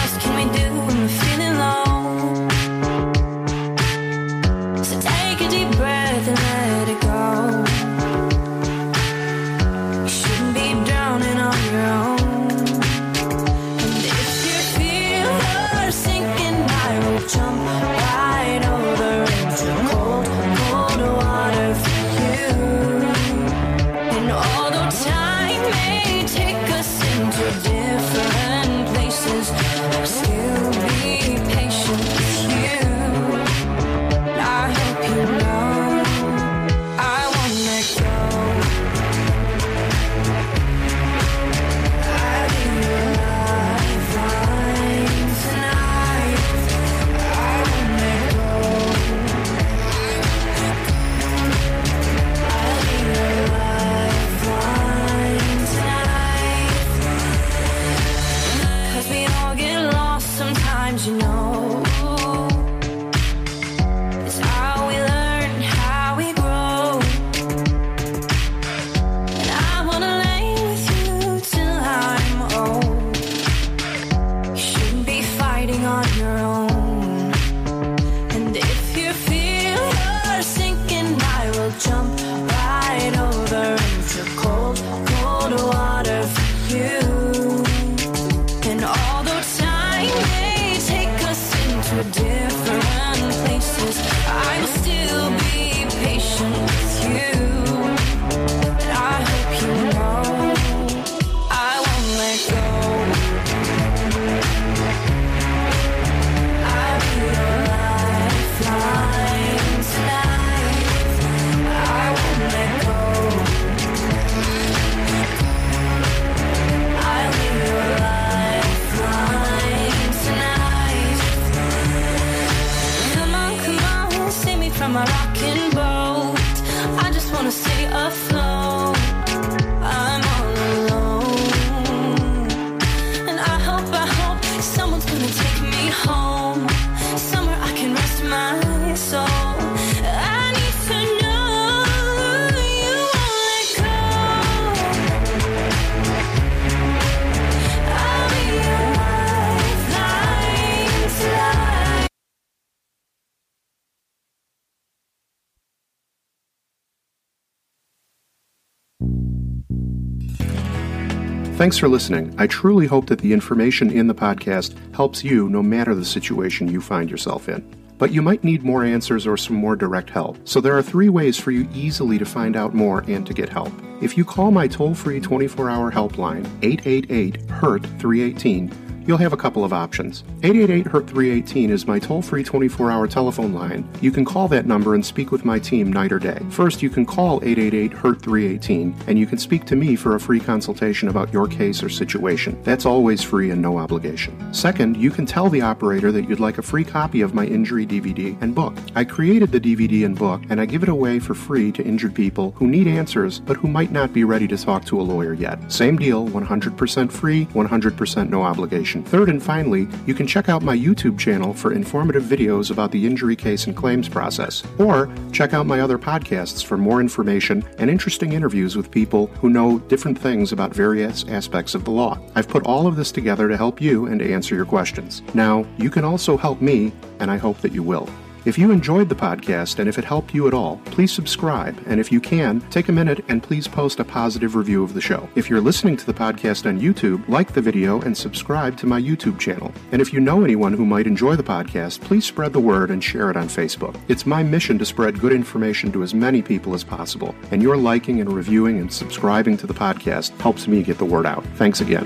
Thanks 161.64 161.78
for 161.78 161.88
listening. 161.88 162.34
I 162.36 162.46
truly 162.46 162.84
hope 162.84 163.06
that 163.06 163.20
the 163.20 163.32
information 163.32 163.90
in 163.90 164.06
the 164.06 164.14
podcast 164.14 164.76
helps 164.94 165.24
you 165.24 165.48
no 165.48 165.62
matter 165.62 165.94
the 165.94 166.04
situation 166.04 166.70
you 166.70 166.82
find 166.82 167.08
yourself 167.08 167.48
in. 167.48 167.66
But 167.96 168.12
you 168.12 168.20
might 168.20 168.44
need 168.44 168.64
more 168.64 168.84
answers 168.84 169.26
or 169.26 169.38
some 169.38 169.56
more 169.56 169.74
direct 169.74 170.10
help. 170.10 170.36
So 170.46 170.60
there 170.60 170.76
are 170.76 170.82
three 170.82 171.08
ways 171.08 171.38
for 171.38 171.52
you 171.52 171.66
easily 171.72 172.18
to 172.18 172.26
find 172.26 172.54
out 172.54 172.74
more 172.74 173.02
and 173.08 173.26
to 173.26 173.32
get 173.32 173.48
help. 173.48 173.72
If 174.02 174.18
you 174.18 174.26
call 174.26 174.50
my 174.50 174.68
toll 174.68 174.94
free 174.94 175.20
24 175.20 175.70
hour 175.70 175.90
helpline, 175.90 176.44
888 176.60 177.50
HURT 177.52 177.86
318, 177.98 178.68
you'll 179.06 179.18
have 179.18 179.32
a 179.32 179.36
couple 179.36 179.64
of 179.64 179.72
options. 179.72 180.24
888 180.42 180.86
HURT 180.86 181.08
318 181.08 181.70
is 181.70 181.86
my 181.86 181.98
toll 181.98 182.22
free 182.22 182.42
24 182.42 182.90
hour 182.90 183.06
telephone 183.06 183.52
line. 183.52 183.88
You 184.00 184.10
can 184.10 184.24
call 184.24 184.48
that 184.48 184.66
number 184.66 184.94
and 184.94 185.04
speak 185.04 185.30
with 185.30 185.44
my 185.44 185.58
team 185.58 185.92
night 185.92 186.12
or 186.12 186.18
day. 186.18 186.38
First, 186.50 186.82
you 186.82 186.90
can 186.90 187.04
call 187.04 187.36
888 187.42 187.92
HURT 187.92 188.22
318 188.22 188.94
and 189.06 189.18
you 189.18 189.26
can 189.26 189.38
speak 189.38 189.64
to 189.66 189.76
me 189.76 189.96
for 189.96 190.14
a 190.14 190.20
free 190.20 190.40
consultation 190.40 191.08
about 191.08 191.32
your 191.32 191.46
case 191.46 191.82
or 191.82 191.88
situation. 191.88 192.60
That's 192.62 192.86
always 192.86 193.22
free 193.22 193.50
and 193.50 193.60
no 193.60 193.78
obligation. 193.78 194.52
Second, 194.52 194.96
you 194.96 195.10
can 195.10 195.26
tell 195.26 195.48
the 195.48 195.62
operator 195.62 196.12
that 196.12 196.28
you'd 196.28 196.40
like 196.40 196.58
a 196.58 196.62
free 196.62 196.84
copy 196.84 197.20
of 197.20 197.34
my 197.34 197.44
injury 197.44 197.86
DVD 197.86 198.40
and 198.42 198.54
book. 198.54 198.76
I 198.94 199.04
created 199.04 199.52
the 199.52 199.60
DVD 199.60 200.04
and 200.04 200.18
book 200.18 200.42
and 200.48 200.60
I 200.60 200.66
give 200.66 200.82
it 200.82 200.88
away 200.88 201.18
for 201.18 201.34
free 201.34 201.72
to 201.72 201.84
injured 201.84 202.14
people 202.14 202.52
who 202.52 202.66
need 202.66 202.86
answers 202.86 203.40
but 203.40 203.56
who 203.56 203.68
might 203.68 203.92
not 203.92 204.12
be 204.12 204.24
ready 204.24 204.48
to 204.48 204.56
talk 204.56 204.84
to 204.86 205.00
a 205.00 205.02
lawyer 205.02 205.34
yet. 205.34 205.70
Same 205.70 205.96
deal, 205.96 206.26
100% 206.28 207.12
free, 207.12 207.46
100% 207.46 208.30
no 208.30 208.42
obligation. 208.42 208.93
Information. 208.94 209.14
Third 209.14 209.28
and 209.28 209.42
finally, 209.42 209.88
you 210.06 210.14
can 210.14 210.26
check 210.26 210.48
out 210.48 210.62
my 210.62 210.76
YouTube 210.76 211.18
channel 211.18 211.52
for 211.54 211.72
informative 211.72 212.24
videos 212.24 212.70
about 212.70 212.90
the 212.90 213.06
injury 213.06 213.36
case 213.36 213.66
and 213.66 213.76
claims 213.76 214.08
process, 214.08 214.62
or 214.78 215.08
check 215.32 215.54
out 215.54 215.66
my 215.66 215.80
other 215.80 215.98
podcasts 215.98 216.64
for 216.64 216.76
more 216.76 217.00
information 217.00 217.64
and 217.78 217.90
interesting 217.90 218.32
interviews 218.32 218.76
with 218.76 218.90
people 218.90 219.28
who 219.40 219.50
know 219.50 219.78
different 219.88 220.18
things 220.18 220.52
about 220.52 220.74
various 220.74 221.24
aspects 221.28 221.74
of 221.74 221.84
the 221.84 221.90
law. 221.90 222.18
I've 222.34 222.48
put 222.48 222.64
all 222.64 222.86
of 222.86 222.96
this 222.96 223.12
together 223.12 223.48
to 223.48 223.56
help 223.56 223.80
you 223.80 224.06
and 224.06 224.20
to 224.20 224.32
answer 224.32 224.54
your 224.54 224.66
questions. 224.66 225.22
Now, 225.34 225.64
you 225.78 225.90
can 225.90 226.04
also 226.04 226.36
help 226.36 226.60
me, 226.60 226.92
and 227.20 227.30
I 227.30 227.36
hope 227.36 227.58
that 227.58 227.72
you 227.72 227.82
will. 227.82 228.08
If 228.44 228.58
you 228.58 228.70
enjoyed 228.72 229.08
the 229.08 229.14
podcast 229.14 229.78
and 229.78 229.88
if 229.88 229.98
it 229.98 230.04
helped 230.04 230.34
you 230.34 230.46
at 230.46 230.52
all, 230.52 230.78
please 230.84 231.10
subscribe. 231.10 231.82
And 231.86 231.98
if 231.98 232.12
you 232.12 232.20
can, 232.20 232.60
take 232.68 232.90
a 232.90 232.92
minute 232.92 233.24
and 233.28 233.42
please 233.42 233.66
post 233.66 234.00
a 234.00 234.04
positive 234.04 234.54
review 234.54 234.84
of 234.84 234.92
the 234.92 235.00
show. 235.00 235.26
If 235.34 235.48
you're 235.48 235.62
listening 235.62 235.96
to 235.96 236.04
the 236.04 236.12
podcast 236.12 236.68
on 236.68 236.78
YouTube, 236.78 237.26
like 237.26 237.54
the 237.54 237.62
video 237.62 238.02
and 238.02 238.14
subscribe 238.14 238.76
to 238.78 238.86
my 238.86 239.00
YouTube 239.00 239.38
channel. 239.38 239.72
And 239.92 240.02
if 240.02 240.12
you 240.12 240.20
know 240.20 240.44
anyone 240.44 240.74
who 240.74 240.84
might 240.84 241.06
enjoy 241.06 241.36
the 241.36 241.42
podcast, 241.42 242.02
please 242.02 242.26
spread 242.26 242.52
the 242.52 242.60
word 242.60 242.90
and 242.90 243.02
share 243.02 243.30
it 243.30 243.36
on 243.38 243.48
Facebook. 243.48 243.98
It's 244.08 244.26
my 244.26 244.42
mission 244.42 244.78
to 244.78 244.84
spread 244.84 245.20
good 245.20 245.32
information 245.32 245.90
to 245.92 246.02
as 246.02 246.12
many 246.12 246.42
people 246.42 246.74
as 246.74 246.84
possible. 246.84 247.34
And 247.50 247.62
your 247.62 247.78
liking 247.78 248.20
and 248.20 248.30
reviewing 248.30 248.78
and 248.78 248.92
subscribing 248.92 249.56
to 249.56 249.66
the 249.66 249.72
podcast 249.72 250.38
helps 250.40 250.68
me 250.68 250.82
get 250.82 250.98
the 250.98 251.06
word 251.06 251.24
out. 251.24 251.46
Thanks 251.56 251.80
again. 251.80 252.04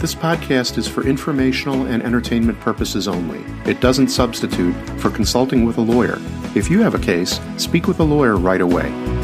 This 0.00 0.14
podcast 0.14 0.78
is 0.78 0.88
for 0.88 1.06
informational 1.06 1.84
and 1.84 2.02
entertainment 2.02 2.58
purposes 2.58 3.06
only. 3.06 3.44
It 3.70 3.82
doesn't 3.82 4.08
substitute 4.08 4.72
for 4.98 5.10
consulting 5.10 5.66
with 5.66 5.76
a 5.76 5.82
lawyer. 5.82 6.16
If 6.54 6.70
you 6.70 6.80
have 6.80 6.94
a 6.94 6.98
case, 6.98 7.38
speak 7.58 7.86
with 7.86 8.00
a 8.00 8.04
lawyer 8.04 8.38
right 8.38 8.62
away. 8.62 9.19